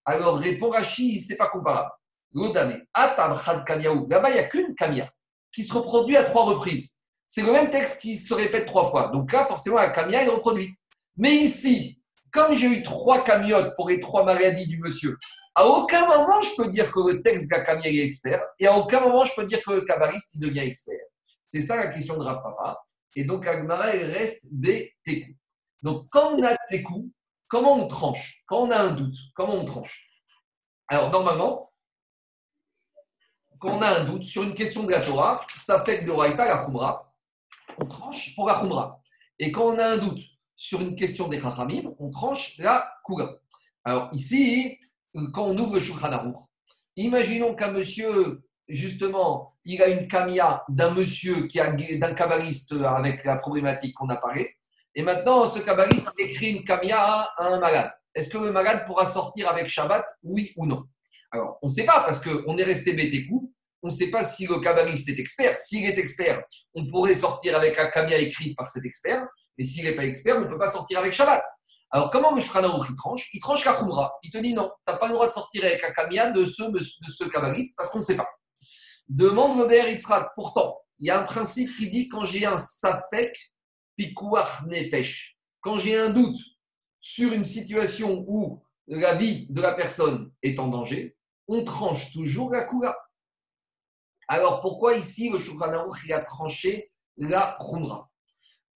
[0.05, 1.89] Alors répond Rachi, c'est pas comparable.
[2.35, 5.09] L'odame, Atam Khad Là-bas, il n'y a qu'une Kamia
[5.51, 6.97] qui se reproduit à trois reprises.
[7.27, 9.09] C'est le même texte qui se répète trois fois.
[9.09, 10.75] Donc là, forcément, la Kamia est reproduite.
[11.17, 12.01] Mais ici,
[12.33, 15.17] comme j'ai eu trois camiotes pour les trois maladies du monsieur,
[15.55, 18.77] à aucun moment je peux dire que le texte de la est expert, et à
[18.77, 21.07] aucun moment je peux dire que le kabbaliste il devient expert.
[21.49, 22.43] C'est ça la question de Rav.
[23.15, 25.37] Et donc, Agmara, il reste des técous.
[25.83, 27.09] Donc, quand on a des coups,
[27.47, 28.43] comment on tranche?
[28.47, 30.25] Quand on a un doute, comment on tranche?
[30.89, 31.73] Alors, normalement,
[33.61, 36.11] quand on a un doute sur une question de la Torah, ça fait que de
[36.11, 37.15] Raïta, la Khumra,
[37.79, 39.01] on tranche pour la Khumra.
[39.39, 40.21] Et quand on a un doute
[40.57, 43.31] sur une question des Chachamim, on tranche la Kula.
[43.85, 44.79] Alors ici,
[45.33, 46.11] quand on ouvre le Shulchan
[46.97, 53.25] imaginons qu'un monsieur, justement, il a une kamia d'un monsieur qui a d'un kabbaliste avec
[53.25, 54.57] la problématique qu'on a parlé.
[54.95, 57.91] Et maintenant, ce kabbaliste écrit une kamia à un malade.
[58.15, 60.85] Est-ce que le malade pourra sortir avec Shabbat, oui ou non?
[61.33, 63.53] Alors, on ne sait pas parce qu'on est resté bêté coup.
[63.83, 65.59] On ne sait pas si le kabbaliste est expert.
[65.59, 66.43] S'il est expert,
[66.75, 69.27] on pourrait sortir avec un kamia écrit par cet expert.
[69.59, 71.43] Mais s'il n'est pas expert, on ne peut pas sortir avec Shabbat.
[71.91, 72.43] Alors, comment M.
[72.43, 74.13] Shulchan il tranche Il tranche la Khumra.
[74.25, 76.45] Il te dit non, tu n'as pas le droit de sortir avec un kamia de
[76.45, 78.29] ce, de kabbaliste parce qu'on ne sait pas.
[79.09, 80.31] Demande le Ber Yitzhak.
[80.35, 83.37] Pourtant, il y a un principe qui dit quand j'ai un safek,
[83.97, 86.39] pikouach nefesh, quand j'ai un doute
[86.99, 92.51] sur une situation où la vie de la personne est en danger, on tranche toujours
[92.51, 92.97] la Kula.
[94.27, 98.11] Alors pourquoi ici le Shulchan a tranché la Khumra?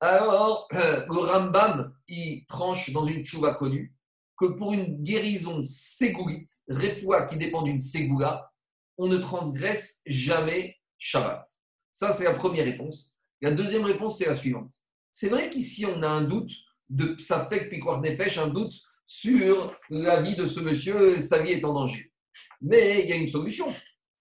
[0.00, 3.94] Alors le Rambam il tranche dans une chouva connue
[4.38, 8.52] que pour une guérison ségoulite, refoua qui dépend d'une ségoula,
[8.96, 11.44] on ne transgresse jamais Shabbat.
[11.92, 13.20] Ça c'est la première réponse.
[13.40, 14.72] La deuxième réponse c'est la suivante.
[15.10, 16.52] C'est vrai qu'ici on a un doute
[16.88, 17.16] de
[17.50, 18.74] fait que Nefesh, un doute
[19.04, 22.12] sur la vie de ce monsieur, sa vie est en danger.
[22.60, 23.66] Mais il y a une solution.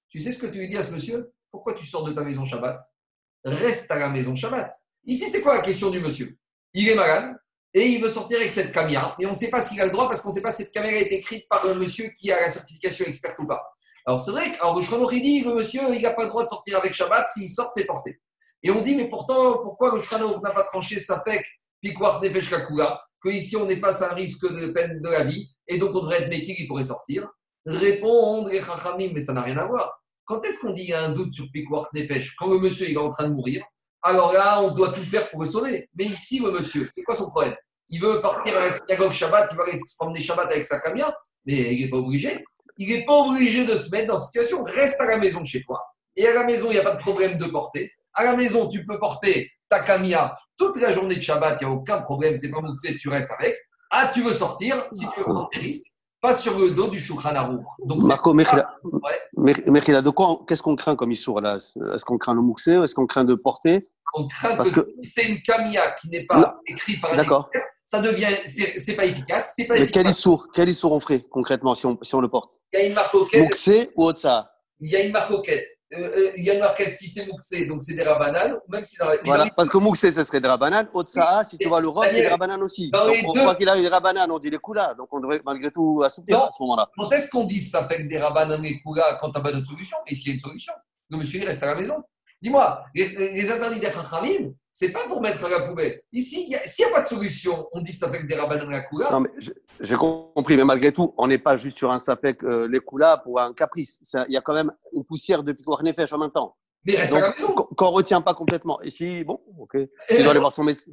[0.09, 1.33] Tu sais ce que tu lui dis à ce monsieur?
[1.51, 2.81] Pourquoi tu sors de ta maison Shabbat?
[3.43, 4.71] Reste à la maison Shabbat.
[5.07, 6.37] Ici, c'est quoi la question du monsieur?
[6.73, 7.37] Il est malade
[7.73, 9.15] et il veut sortir avec cette caméra.
[9.19, 10.63] Et on ne sait pas s'il a le droit parce qu'on ne sait pas si
[10.63, 13.63] cette caméra été écrite par un monsieur qui a la certification experte ou pas.
[14.05, 14.77] Alors c'est vrai qu'en
[15.11, 17.71] il dit le monsieur, il n'a pas le droit de sortir avec Shabbat, s'il sort,
[17.71, 18.19] c'est porté.
[18.63, 21.45] Et on dit, mais pourtant, pourquoi le n'a pas tranché sa fek,
[21.81, 25.23] Pikwar Nefesh Kakula, que ici on est face à un risque de peine de la
[25.23, 27.29] vie, et donc on devrait être Mekir, il pourrait sortir?
[27.65, 30.01] Répondre les Chachamim, mais ça n'a rien à voir.
[30.25, 32.35] Quand est-ce qu'on dit qu'il y a un doute sur Pikwar Nefesh?
[32.37, 33.63] Quand le monsieur est en train de mourir,
[34.07, 35.89] alors là, on doit tout faire pour le sauver.
[35.95, 37.55] Mais ici, le monsieur, c'est quoi son problème?
[37.89, 40.79] Il veut partir à la synagogue Shabbat, il va aller se promener Shabbat avec sa
[40.79, 41.07] camion,
[41.45, 42.43] mais il n'est pas obligé.
[42.77, 44.63] Il n'est pas obligé de se mettre dans cette situation.
[44.63, 45.81] Reste à la maison chez toi.
[46.15, 47.91] Et à la maison, il n'y a pas de problème de porter.
[48.13, 51.73] À la maison, tu peux porter ta camia toute la journée de Shabbat, il n'y
[51.73, 53.55] a aucun problème, c'est pas sais, tu restes avec.
[53.91, 56.99] Ah, tu veux sortir, si tu veux prendre des risques, pas sur le dos du
[56.99, 60.01] Shulchan Donc, Marco, Mechila, ouais.
[60.01, 61.55] de quoi, qu'est-ce qu'on craint comme histoire là?
[61.55, 65.23] Est-ce qu'on craint le Mouxé Est-ce qu'on craint de porter On craint Parce que, c'est
[65.23, 67.49] une camia qui n'est pas écrite par un D'accord.
[67.83, 69.55] ça devient, c'est pas efficace.
[69.67, 72.61] Pas Mais quel issour, quel issour on ferait concrètement si on, si on le porte
[72.73, 75.31] Il y a une marque Mouxé ou Otsa Il y a une marque
[75.93, 78.71] euh, euh, il y a une marquette si c'est Mouxé, donc c'est des Rabanan, ou
[78.71, 80.89] même si dans Voilà, parce que Mouxé, ce serait des Rabanan.
[80.93, 82.91] Otsa'a, si tu vois le c'est des Rabanan aussi.
[82.91, 84.95] donc, on qu'il a des Rabanan, on dit les Kula.
[84.95, 86.89] Donc, on devrait malgré tout assouplir à ce moment-là.
[86.93, 89.63] Quand est-ce qu'on dit ça fait des Rabanan et Kula quand tu n'as pas de
[89.63, 89.95] solution?
[90.07, 90.73] Et s'il y a une solution,
[91.09, 92.03] le monsieur, il reste à la maison.
[92.41, 96.01] Dis-moi, les, interdits des Chachamim, c'est pas pour mettre à la poubelle.
[96.11, 99.11] Ici, s'il n'y a pas de solution, on dit ça fait des Rabanan et la.
[99.11, 99.29] Non, mais
[99.79, 103.17] j'ai compris, mais malgré tout, on n'est pas juste sur un sapek euh, les Kula
[103.17, 104.01] pour un caprice.
[104.27, 106.55] Il y a quand même une poussière de Nefesh en même temps.
[106.85, 107.53] Mais reste à la maison.
[107.53, 108.79] Qu'on ne retient pas complètement.
[108.81, 109.75] Et si, bon, ok.
[110.11, 110.91] Il doit aller voir son médecin.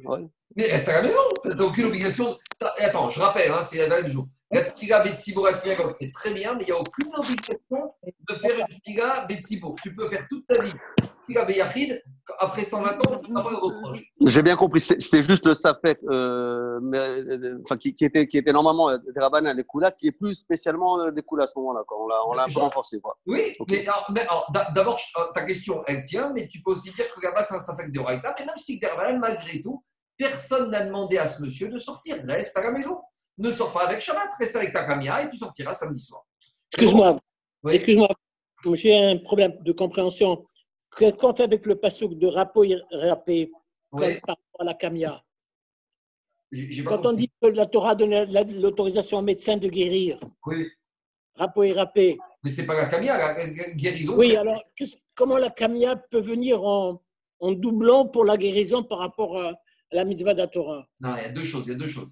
[0.55, 1.21] Mais reste à la maison.
[1.43, 2.37] Tu n'as aucune obligation.
[2.79, 4.27] Attends, je rappelle, hein, c'est la du jour.
[4.51, 7.93] La tfiga Betsibour c'est très bien, mais il n'y a aucune obligation
[8.29, 9.75] de faire une tfiga Betsibour.
[9.81, 10.73] Tu peux faire toute ta vie
[12.39, 13.99] après 120 ans, tu n'as pas de reproche.
[14.25, 14.79] J'ai bien compris.
[14.79, 19.55] C'est juste le Safek euh, euh, enfin, qui, qui, était, qui était normalement des Rabanan,
[19.55, 21.83] les Koulas, qui est plus spécialement euh, des Koulas à ce moment-là.
[22.27, 22.99] On l'a un peu renforcé.
[22.99, 23.17] Quoi.
[23.25, 23.85] Oui, mais,
[24.73, 24.99] d'abord,
[25.33, 27.99] ta question, elle tient, mais tu peux aussi dire que là-bas, c'est un Safek de
[27.99, 28.35] Raïta.
[28.39, 29.83] Et même si des Rabanan, malgré tout,
[30.17, 32.17] personne n'a demandé à ce monsieur de sortir.
[32.27, 32.99] Reste à la maison.
[33.37, 36.23] Ne sors pas avec Shabbat, reste avec ta camia et tu sortiras samedi soir.
[36.71, 37.19] Excuse-moi.
[37.69, 38.07] Excuse-moi.
[38.73, 40.45] J'ai un problème de compréhension.
[40.97, 43.51] Qu'est-ce qu'on fait avec le passouk de Rapo et Rapé
[43.91, 45.23] par rapport à la Kamia
[46.85, 50.67] Quand on dit que la Torah donne l'autorisation au médecin de guérir, oui.
[51.35, 52.17] Rapo et Rapé.
[52.43, 54.15] Mais ce n'est pas la Kamia, la guérison.
[54.17, 54.63] Oui, alors
[55.13, 57.01] comment la Kamia peut venir en,
[57.39, 59.53] en, doublant pour la guérison par rapport à
[59.91, 60.87] la mitzvah de la Torah?
[61.01, 61.65] Non, il y a deux choses.
[61.67, 62.11] Il y a deux choses.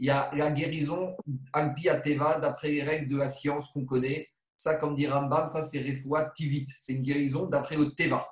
[0.00, 1.16] Il y a la guérison
[1.52, 5.62] Alpi Teva, d'après les règles de la science qu'on connaît, ça, comme dit Rambam, ça
[5.62, 6.66] c'est Refoua Tivit.
[6.66, 8.26] C'est une guérison d'après le Teva.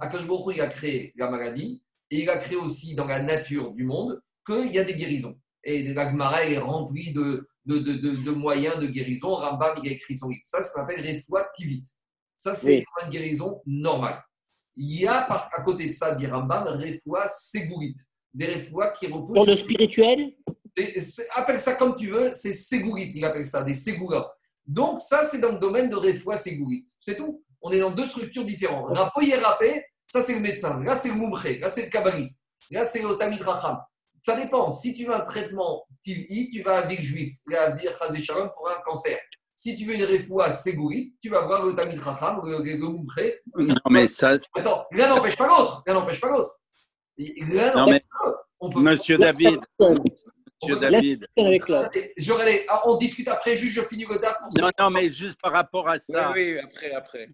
[0.00, 0.22] Akash
[0.54, 4.20] il a créé la maladie et il a créé aussi dans la nature du monde
[4.44, 5.38] qu'il y a des guérisons.
[5.62, 9.34] Et la Gemara est remplie de, de, de, de, moyens de guérison.
[9.34, 10.42] Rambam, il a écrit son livre.
[10.44, 11.82] Ça, ça s'appelle Refoua Tivit.
[12.36, 14.22] Ça, c'est une guérison normale.
[14.76, 17.94] Il y a à côté de ça, dit Rambam, Refoua Segourit.
[18.34, 19.34] Des Refoua qui reposent.
[19.34, 20.34] Pour le spirituel?
[21.34, 24.33] Appelle ça comme tu veux, c'est Segourit, il appelle ça, des Segouras.
[24.66, 26.88] Donc, ça, c'est dans le domaine de Refoua Ségourite.
[27.00, 27.42] C'est tout.
[27.60, 28.90] On est dans deux structures différentes.
[28.90, 30.82] Rapo Rapé, ça, c'est le médecin.
[30.82, 31.58] Là, c'est le Moumré.
[31.58, 32.46] Là, c'est le kabbaliste.
[32.70, 33.78] Là, c'est le Tamid Racham.
[34.20, 34.70] Ça dépend.
[34.70, 37.36] Si tu veux un traitement TVI, tu vas à Ville Juif.
[37.46, 37.92] Là, dire
[38.22, 39.18] Shalom pour un cancer.
[39.54, 43.66] Si tu veux une Refoua Ségourite, tu vas voir le Tamid Racham, le, le.
[43.66, 44.38] Non, mais ça.
[44.56, 45.82] Attends, l'un n'empêche pas l'autre.
[45.86, 46.58] L'un n'empêche pas l'autre.
[47.18, 48.02] Non, mais,
[48.60, 49.60] Monsieur David,
[50.68, 51.26] Monsieur David.
[52.68, 54.36] Ah, on discute après, juste je finis le DAF.
[54.56, 56.32] Non, non, mais juste par rapport à ça.
[56.32, 57.28] Oui, après, après.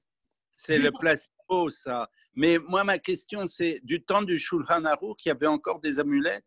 [0.56, 2.08] C'est le placebo, ça.
[2.34, 5.98] Mais moi, ma question, c'est du temps du Shulchan Aruch, il y avait encore des
[5.98, 6.44] amulettes?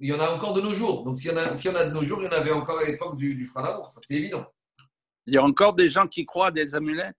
[0.00, 1.04] Il y en a encore de nos jours.
[1.04, 2.50] Donc, s'il y, en a, y en a de nos jours, il y en avait
[2.50, 3.90] encore à l'époque du, du Shulchan Aruch.
[3.90, 4.44] Ça, c'est évident.
[5.26, 7.16] Il y a encore des gens qui croient à des amulettes?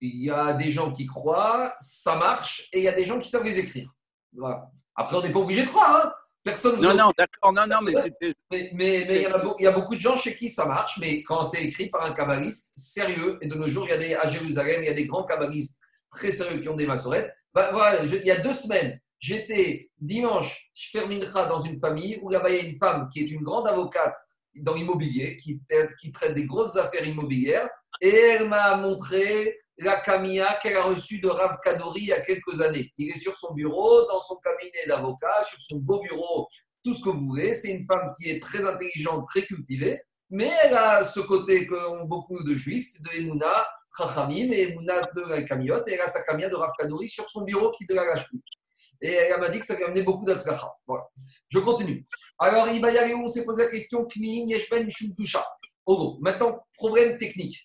[0.00, 3.18] Il y a des gens qui croient, ça marche, et il y a des gens
[3.18, 3.88] qui savent les écrire.
[4.32, 4.68] Voilà.
[4.96, 6.06] Après, on n'est pas obligé de croire.
[6.06, 6.12] Hein
[6.44, 8.34] Personne non, non, d'accord, non, non, mais c'était.
[8.50, 10.98] Mais, mais, il, y a, il, y a, beaucoup de gens chez qui ça marche,
[10.98, 13.98] mais quand c'est écrit par un kabbaliste sérieux, et de nos jours, il y a
[13.98, 15.80] des, à Jérusalem, il y a des grands kabbalistes
[16.10, 17.32] très sérieux qui ont des massorettes.
[17.54, 22.28] Bah, voilà, il y a deux semaines, j'étais dimanche, je mincha dans une famille où
[22.28, 24.18] là-bas, il y a une femme qui est une grande avocate
[24.56, 25.62] dans l'immobilier, qui,
[26.00, 27.68] qui traite des grosses affaires immobilières,
[28.00, 32.20] et elle m'a montré la Camilla qu'elle a reçue de Rav Kadori il y a
[32.20, 32.92] quelques années.
[32.98, 36.48] Il est sur son bureau, dans son cabinet d'avocat, sur son beau bureau,
[36.84, 37.54] tout ce que vous voulez.
[37.54, 42.04] C'est une femme qui est très intelligente, très cultivée, mais elle a ce côté qu'ont
[42.04, 43.66] beaucoup de juifs, de Emouna,
[43.96, 47.28] Chachamim et Emouna de la Camiote, et elle a sa Camilla de Rav Kadori sur
[47.28, 48.40] son bureau qui ne la lâche plus.
[49.00, 50.72] Et elle m'a dit que ça lui amenait beaucoup d'Atzlacha.
[50.86, 51.04] Voilà.
[51.48, 52.04] Je continue.
[52.38, 55.12] Alors, où on s'est posé la question Kmin, Yeshben, Mishum,
[56.20, 57.58] maintenant, problème technique.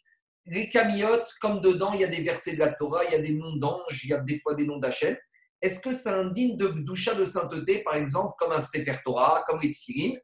[0.49, 3.19] Les camiotes, comme dedans, il y a des versets de la Torah, il y a
[3.19, 5.17] des noms d'anges, il y a des fois des noms d'Hachem.
[5.61, 9.59] Est-ce que c'est indigne de doucha de sainteté, par exemple, comme un Sefer Torah, comme
[9.59, 10.15] les Tfilin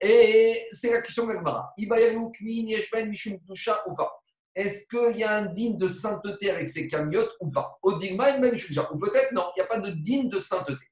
[0.00, 1.72] Et c'est la question de l'Agmara.
[1.78, 3.38] Mishum,
[3.86, 4.12] ou pas?
[4.54, 7.78] Est-ce qu'il y a un digne de sainteté avec ces camiotes ou pas?
[7.82, 10.84] Ou peut-être non, il n'y a pas de digne de sainteté.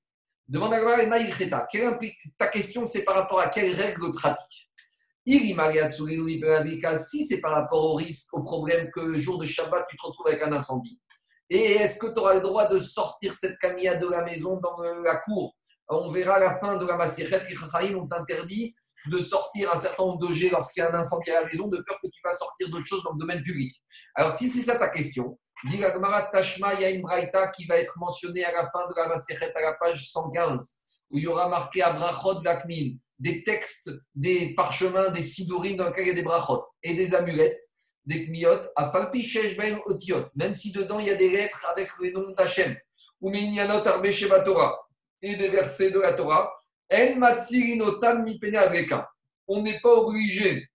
[0.46, 1.66] Demande à Maïreta,
[2.38, 4.67] ta question c'est par rapport à quelle règle pratique?
[6.96, 10.06] Si c'est par rapport au risque, au problème que le jour de Shabbat, tu te
[10.06, 11.00] retrouves avec un incendie.
[11.50, 14.78] Et est-ce que tu auras le droit de sortir cette camilla de la maison dans
[15.02, 15.54] la cour?
[15.88, 18.74] On verra à la fin de la Maserhet, les ont interdit
[19.06, 21.78] de sortir un certain nombre d'objets lorsqu'il y a un incendie à la maison, de
[21.78, 23.74] peur que tu vas sortir d'autres choses dans le domaine public.
[24.14, 27.06] Alors, si c'est ça ta question, dit la Tashma, il y a une
[27.54, 31.18] qui va être mentionnée à la fin de la Maserhet à la page 115, où
[31.18, 36.08] il y aura marqué Abrachot Vakmin, des textes, des parchemins, des sidourim dans lesquels il
[36.08, 37.60] y a des brachot et des amulettes,
[38.06, 41.90] des kmiot, à Falpi Ben Otiot, même si dedans il y a des lettres avec
[42.00, 42.76] le nom d'Hachem,
[43.20, 44.10] ou Minyanot Arbe
[44.44, 44.78] Torah,
[45.20, 46.50] et des versets de la Torah,
[49.48, 50.68] on n'est pas obligé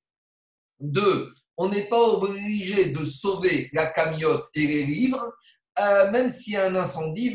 [0.80, 5.34] de, on n'est pas obligé de sauver la camiote et les livres,
[5.80, 7.34] euh, même s'il y a un incendie,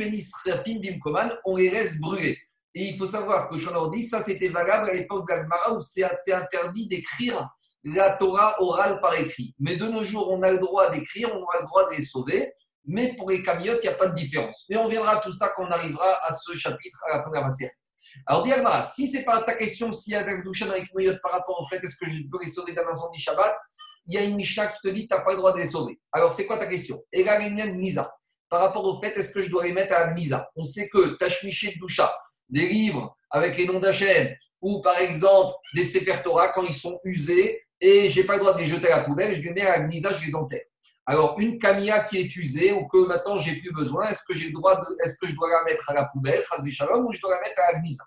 [1.45, 2.39] on les laisse brûler.
[2.79, 6.33] Et il faut savoir que Jean dit, ça c'était valable à l'époque d'Agmara où c'était
[6.33, 7.51] interdit d'écrire
[7.83, 9.53] la Torah orale par écrit.
[9.59, 12.05] Mais de nos jours, on a le droit d'écrire, on a le droit de les
[12.05, 12.53] sauver.
[12.85, 14.65] Mais pour les camiotes, il n'y a pas de différence.
[14.71, 17.35] Mais on verra tout ça quand on arrivera à ce chapitre à la fin de
[17.35, 17.73] la série.
[18.27, 18.53] Alors, dis
[18.95, 21.67] si c'est pas ta question, s'il y a de doucha dans les par rapport au
[21.67, 23.57] fait, est-ce que je peux les sauver d'un incendie Shabbat
[24.07, 25.67] Il y a une Mishnah qui te dit, tu n'as pas le droit de les
[25.67, 26.01] sauver.
[26.13, 27.03] Alors, c'est quoi ta question?
[27.13, 28.09] Nisa.
[28.49, 30.89] Par rapport au fait, est-ce que je dois les mettre à la Nisa On sait
[30.89, 32.15] que Tashmiché Doucha,
[32.49, 36.99] des livres avec les noms d'Hachem, ou par exemple des Sefer Torah, quand ils sont
[37.05, 39.63] usés, et j'ai pas le droit de les jeter à la poubelle, je les mets
[39.63, 40.65] à la Gnisa, je les enterre.
[41.07, 45.19] Alors, une camia qui est usée ou que maintenant j'ai plus besoin, est-ce que est-ce
[45.19, 47.73] que je dois la mettre à la poubelle, Shalom, ou je dois la mettre à
[47.73, 48.05] la gnisa?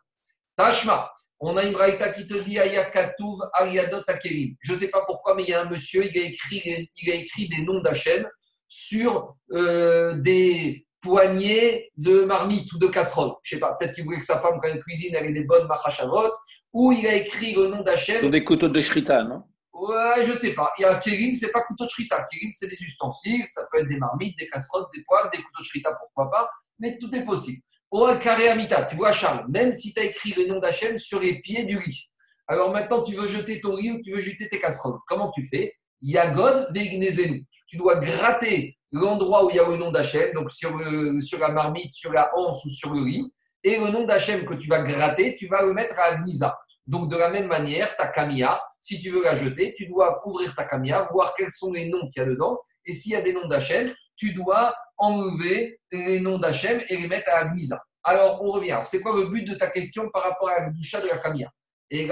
[0.56, 4.56] Tashma, on a une braïta qui te dit Ayakatouv Ariadot Akerim.
[4.62, 6.62] Je ne sais pas pourquoi, mais il y a un monsieur, il a écrit,
[7.02, 8.28] il a écrit des noms d'Hachem
[8.68, 13.32] sur euh, des poignées de marmite ou de casserole.
[13.44, 15.34] Je ne sais pas, peut-être qu'il voulait que sa femme, quand elle cuisine, elle ait
[15.34, 16.32] des bonnes machachavot,
[16.74, 18.20] ou il a écrit le nom d'Hachem.
[18.20, 19.44] Sur des couteaux de shrita, non?
[19.74, 20.72] Ouais, je sais pas.
[20.78, 22.24] Il y a Kérim, c'est pas couteau de shrita.
[22.32, 23.46] Kérim, c'est des ustensiles.
[23.48, 26.50] Ça peut être des marmites, des casseroles, des poils, des couteaux de shrita, pourquoi pas.
[26.78, 27.58] Mais tout est possible.
[27.90, 31.20] Au carré amita, tu vois, Charles, même si tu as écrit le nom d'Hachem sur
[31.20, 32.10] les pieds du riz.
[32.48, 35.00] Alors maintenant, tu veux jeter ton riz ou tu veux jeter tes casseroles?
[35.08, 35.74] Comment tu fais?
[36.02, 37.46] Yagod veignezenu.
[37.68, 41.40] Tu dois gratter l'endroit où il y a le nom d'Hachem, donc sur, le, sur
[41.40, 43.32] la marmite, sur la hanse ou sur le riz.
[43.64, 46.58] Et le nom d'Hachem que tu vas gratter, tu vas le mettre à Gnisa.
[46.88, 50.54] Donc, de la même manière, ta camia, si tu veux la jeter, tu dois ouvrir
[50.56, 52.60] ta camia, voir quels sont les noms qu'il y a dedans.
[52.86, 57.08] Et s'il y a des noms d'Hachem, tu dois enlever les noms d'Hachem et les
[57.08, 57.80] mettre à la Gnisa.
[58.04, 58.82] Alors, on revient.
[58.86, 61.52] c'est quoi le but de ta question par rapport à la doucha de la camia
[61.92, 62.08] Est-ce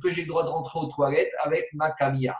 [0.00, 2.34] que j'ai le droit de rentrer aux toilettes avec ma camia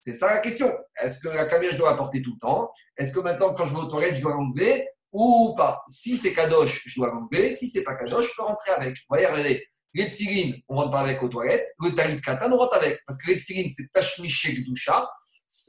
[0.00, 0.72] C'est ça la question.
[1.00, 2.70] Est-ce que la camia, je dois la porter tout le temps?
[2.96, 5.82] Est-ce que maintenant, quand je vais aux toilettes, je dois l'enlever ou pas?
[5.88, 7.54] Si c'est Kadosh, je dois l'enlever.
[7.54, 8.96] Si c'est pas Kadosh, je peux rentrer avec.
[8.96, 11.68] Vous voyez, regardez, les tfilines, on rentre pas avec aux toilettes.
[11.82, 12.98] Le talit katan, on rentre avec.
[13.06, 15.08] Parce que les tfilines, c'est tashmiché gdusha,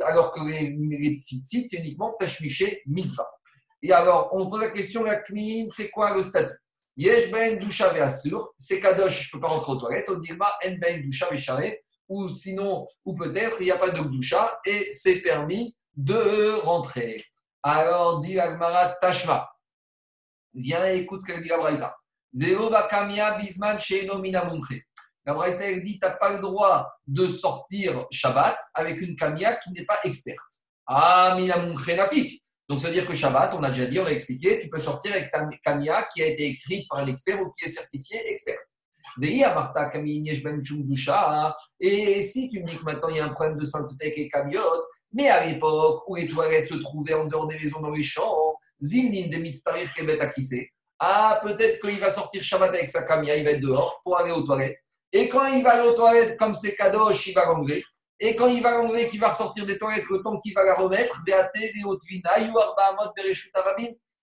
[0.06, 3.30] alors que les, les c'est uniquement tashmiché mitzvah.
[3.82, 6.54] Et alors, on pose la question, la kmin, c'est quoi le statut?
[6.98, 10.10] Yesh ben dusha ve'asur, c'est Kadosh, je peux pas rentrer aux toilettes.
[10.10, 11.76] On dit ma en ben dusha ve'share,
[12.10, 17.24] ou sinon, ou peut-être, il n'y a pas de dusha et c'est permis de rentrer.
[17.62, 19.50] Alors, dit Agmara Tashma.
[20.54, 21.96] Viens et écoute ce qu'elle dit la Braïta.
[22.34, 23.78] bisman
[25.26, 29.72] La Braïta, dit tu n'as pas le droit de sortir Shabbat avec une kamia qui
[29.72, 30.40] n'est pas experte.
[30.88, 32.44] Ah, minamunkhe nafik.
[32.68, 34.80] Donc, ça veut dire que Shabbat, on a déjà dit, on a expliqué, tu peux
[34.80, 38.32] sortir avec ta kamia qui a été écrite par un expert ou qui est certifiée
[38.32, 38.79] experte.
[41.80, 44.18] Et si tu me dis que maintenant il y a un problème de sainteté avec
[44.18, 47.92] les camiotes, mais à l'époque où les toilettes se trouvaient en dehors des maisons dans
[47.92, 50.66] les champs, Zimnin de Mitztarir Kebet Akise,
[51.00, 54.32] ah, peut-être qu'il va sortir Shabbat avec sa camia, il va être dehors pour aller
[54.32, 54.80] aux toilettes.
[55.12, 57.84] Et quand il va aller aux toilettes, comme c'est Kadosh, il va l'enlever.
[58.20, 60.76] Et quand il va l'enlever, qu'il va ressortir des toilettes, le temps qu'il va la
[60.76, 61.24] remettre,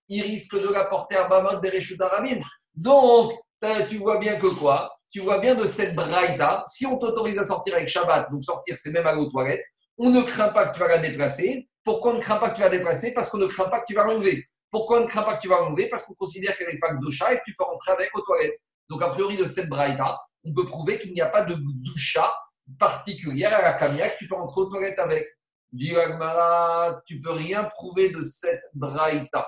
[0.09, 2.39] il risque de la porter à Bamot Bereshut Arabim.
[2.75, 3.33] Donc,
[3.89, 4.93] tu vois bien que quoi?
[5.11, 8.77] Tu vois bien de cette braïda, si on t'autorise à sortir avec Shabbat, donc sortir
[8.77, 9.65] c'est même aller aux toilettes,
[9.99, 11.69] on ne craint pas que tu vas la déplacer.
[11.85, 13.15] Pourquoi on ne craint pas que tu vas la déplacer?
[13.15, 14.45] Parce qu'on ne craint pas que tu vas l'enlever.
[14.71, 15.89] Pourquoi on ne craint pas que tu vas l'enlever?
[15.89, 18.59] Parce qu'on considère qu'elle n'est pas doucha et que tu peux rentrer avec aux toilettes.
[18.91, 22.35] Donc, a priori, de cette braïta, on peut prouver qu'il n'y a pas de doucha
[22.79, 25.25] particulière à la camia que tu peux rentrer aux toilettes avec.
[25.73, 29.47] Tu peux rien prouver de cette braïta.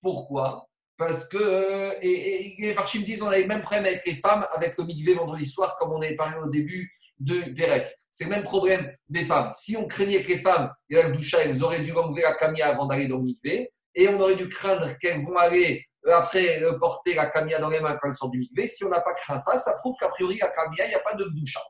[0.00, 0.69] Pourquoi?
[1.00, 4.76] Parce que, et, les me disent, on a les mêmes problèmes avec les femmes, avec
[4.76, 7.96] le mikvé vendredi soir, comme on avait parlé au début de Derek.
[8.10, 9.48] C'est le même problème des femmes.
[9.50, 12.68] Si on craignait que les femmes, et la doucha, elles auraient dû enlever la camia
[12.68, 16.62] avant d'aller dans le mikvé, et on aurait dû craindre qu'elles vont aller euh, après
[16.62, 18.66] euh, porter la camia dans les mains quand elles sont du mikvé.
[18.66, 21.00] Si on n'a pas craint ça, ça prouve qu'a priori, la camia, il n'y a
[21.00, 21.60] pas de doucha.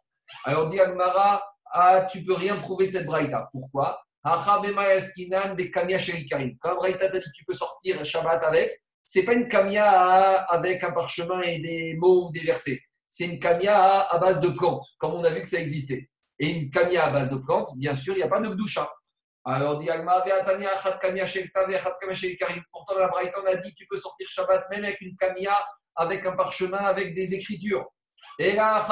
[0.45, 1.41] Alors, dit Agmara,
[1.73, 3.49] ah, tu peux rien prouver de cette braïta.
[3.53, 3.97] Pourquoi?
[4.25, 4.65] Quand
[6.75, 8.73] braïta t'a dit tu peux sortir Shabbat avec,
[9.13, 9.91] c'est pas une kamia
[10.43, 12.79] avec un parchemin et des mots ou des versets.
[13.09, 16.09] C'est une kamia à base de plantes, comme on a vu que ça existait.
[16.39, 18.89] Et une kamia à base de plantes, bien sûr, il n'y a pas de gdoucha.
[19.45, 20.23] Alors, dit Alma,
[22.71, 25.59] Pourtant, la Braïta, on a dit tu peux sortir Shabbat même avec une kamia,
[25.97, 27.91] avec un parchemin, avec des écritures.
[28.39, 28.87] Et là,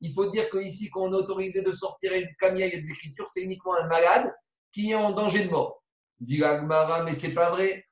[0.00, 3.26] il faut dire qu'ici, quand on est autorisé de sortir une kamia et des écritures,
[3.26, 4.30] c'est uniquement un malade
[4.70, 5.82] qui est en danger de mort.
[6.20, 7.87] Dit Agmara, mais c'est pas vrai.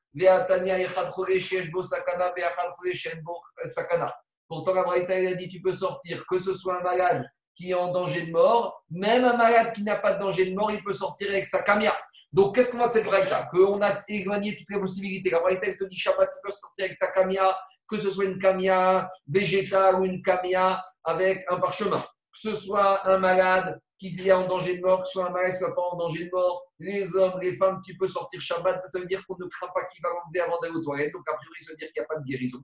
[4.48, 7.74] Pourtant, la Braïta a dit tu peux sortir, que ce soit un malade qui est
[7.74, 10.82] en danger de mort, même un malade qui n'a pas de danger de mort, il
[10.82, 11.94] peut sortir avec sa camia.
[12.32, 13.48] Donc, qu'est-ce qu'on voit de cette braïta?
[13.50, 15.30] Qu'on a éloigné toutes les possibilités.
[15.30, 17.56] La braïta, te dit tu peux sortir avec ta camia,
[17.88, 21.98] que ce soit une camia végétale ou une camia avec un parchemin.
[21.98, 25.64] Que ce soit un malade qui est en danger de mort, que soit un qui
[25.64, 28.98] n'est pas en danger de mort, les hommes, les femmes, tu peux sortir Shabbat, ça
[28.98, 31.12] veut dire qu'on ne craint pas qu'il va l'enlever avant d'aller aux toilettes.
[31.12, 32.58] Donc, a priori, ça veut dire qu'il n'y a pas de guérison.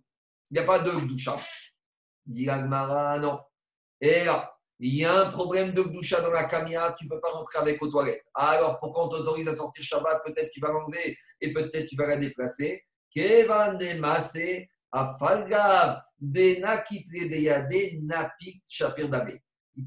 [0.51, 1.37] Il n'y a pas de doucha.
[2.27, 3.41] Dit non.
[4.01, 4.27] Et
[4.79, 7.61] il y a un problème de doucha dans la camia, tu ne peux pas rentrer
[7.61, 8.25] avec aux toilettes.
[8.35, 12.07] Alors, pourquoi on t'autorise à sortir Shabbat Peut-être tu vas l'enlever et peut-être tu vas
[12.07, 12.85] la déplacer.
[13.15, 13.23] Il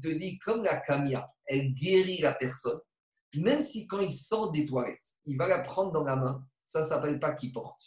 [0.00, 2.80] te dit, comme la camia, elle guérit la personne,
[3.36, 6.80] même si quand il sort des toilettes, il va la prendre dans la main, ça
[6.80, 7.80] ne s'appelle pas qui porte.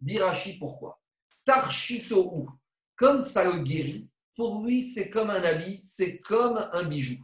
[0.00, 1.00] Dirachi, pourquoi?
[1.44, 2.48] Tarchito ou,
[2.96, 7.16] comme ça le guérit, pour lui, c'est comme un habit, c'est comme un bijou.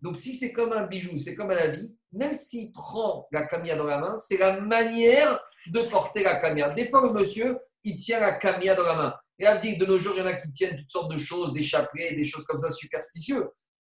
[0.00, 3.76] Donc, si c'est comme un bijou, c'est comme un habit, même s'il prend la camia
[3.76, 6.68] dans la main, c'est la manière de porter la camia.
[6.68, 9.14] Des fois, le monsieur, il tient la camia dans la main.
[9.38, 11.18] Et à dire de nos jours, il y en a qui tiennent toutes sortes de
[11.18, 13.48] choses, des chapelets, des choses comme ça superstitieux.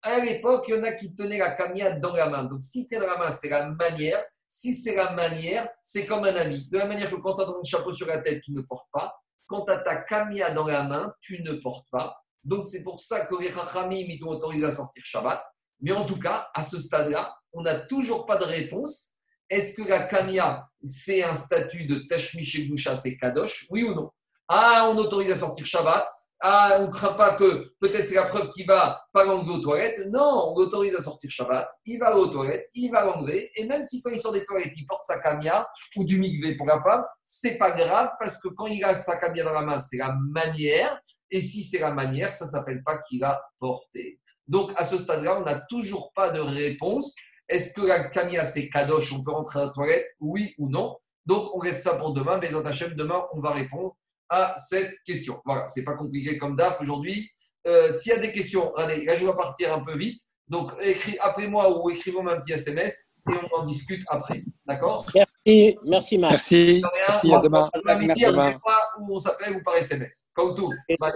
[0.06, 2.44] À l'époque, il y en a qui tenaient la camia dans la main.
[2.44, 4.24] Donc, si tu dans la main, c'est la manière.
[4.46, 6.68] Si c'est la manière, c'est comme un habit.
[6.70, 8.88] De la manière que quand tu as ton chapeau sur la tête, tu ne portes
[8.92, 9.12] pas.
[9.48, 12.16] Quand tu as ta camia dans la main, tu ne portes pas.
[12.44, 15.42] Donc, c'est pour ça que les Chachamim, ils t'ont autorisé à sortir Shabbat.
[15.80, 19.14] Mais en tout cas, à ce stade-là, on n'a toujours pas de réponse.
[19.50, 23.66] Est-ce que la Kanya, c'est un statut de Tashmi Gusha, c'est Kadosh?
[23.70, 24.12] Oui ou non?
[24.46, 26.06] Ah, on autorise à sortir Shabbat.
[26.40, 29.58] Ah, on ne craint pas que peut-être c'est la preuve qu'il va pas l'enlever aux
[29.58, 29.98] toilettes.
[30.10, 31.66] Non, on l'autorise à sortir Shabbat.
[31.86, 33.50] Il va aux toilettes, il va l'enlever.
[33.56, 35.66] Et même si quand il sort des toilettes, il porte sa kamia
[35.96, 39.16] ou du mikvé pour la femme, c'est pas grave parce que quand il a sa
[39.16, 41.00] kamia dans la main, c'est la manière.
[41.30, 44.20] Et si c'est la manière, ça ne s'appelle pas qu'il a porté.
[44.46, 47.14] Donc, à ce stade-là, on n'a toujours pas de réponse.
[47.48, 50.06] Est-ce que la camia, c'est kadosh On peut rentrer à la toilette?
[50.20, 50.96] Oui ou non?
[51.24, 52.38] Donc, on laisse ça pour demain.
[52.40, 53.96] Mais dans demain, on va répondre
[54.28, 55.40] à cette question.
[55.44, 57.28] Voilà, c'est pas compliqué comme DAF aujourd'hui.
[57.66, 60.18] Euh, s'il y a des questions, allez, là, je vais partir un peu vite.
[60.48, 60.72] Donc,
[61.20, 64.44] appelez-moi ou écrivez-moi un petit SMS et on en discute après.
[64.64, 65.10] D'accord?
[65.14, 66.32] Merci, merci Marc.
[66.32, 67.70] Merci, merci, à demain.
[67.72, 68.58] À demain.
[68.98, 70.30] Ou on s'appelle ou par SMS.
[70.34, 70.72] Comme tout.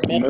[0.09, 0.29] Merci.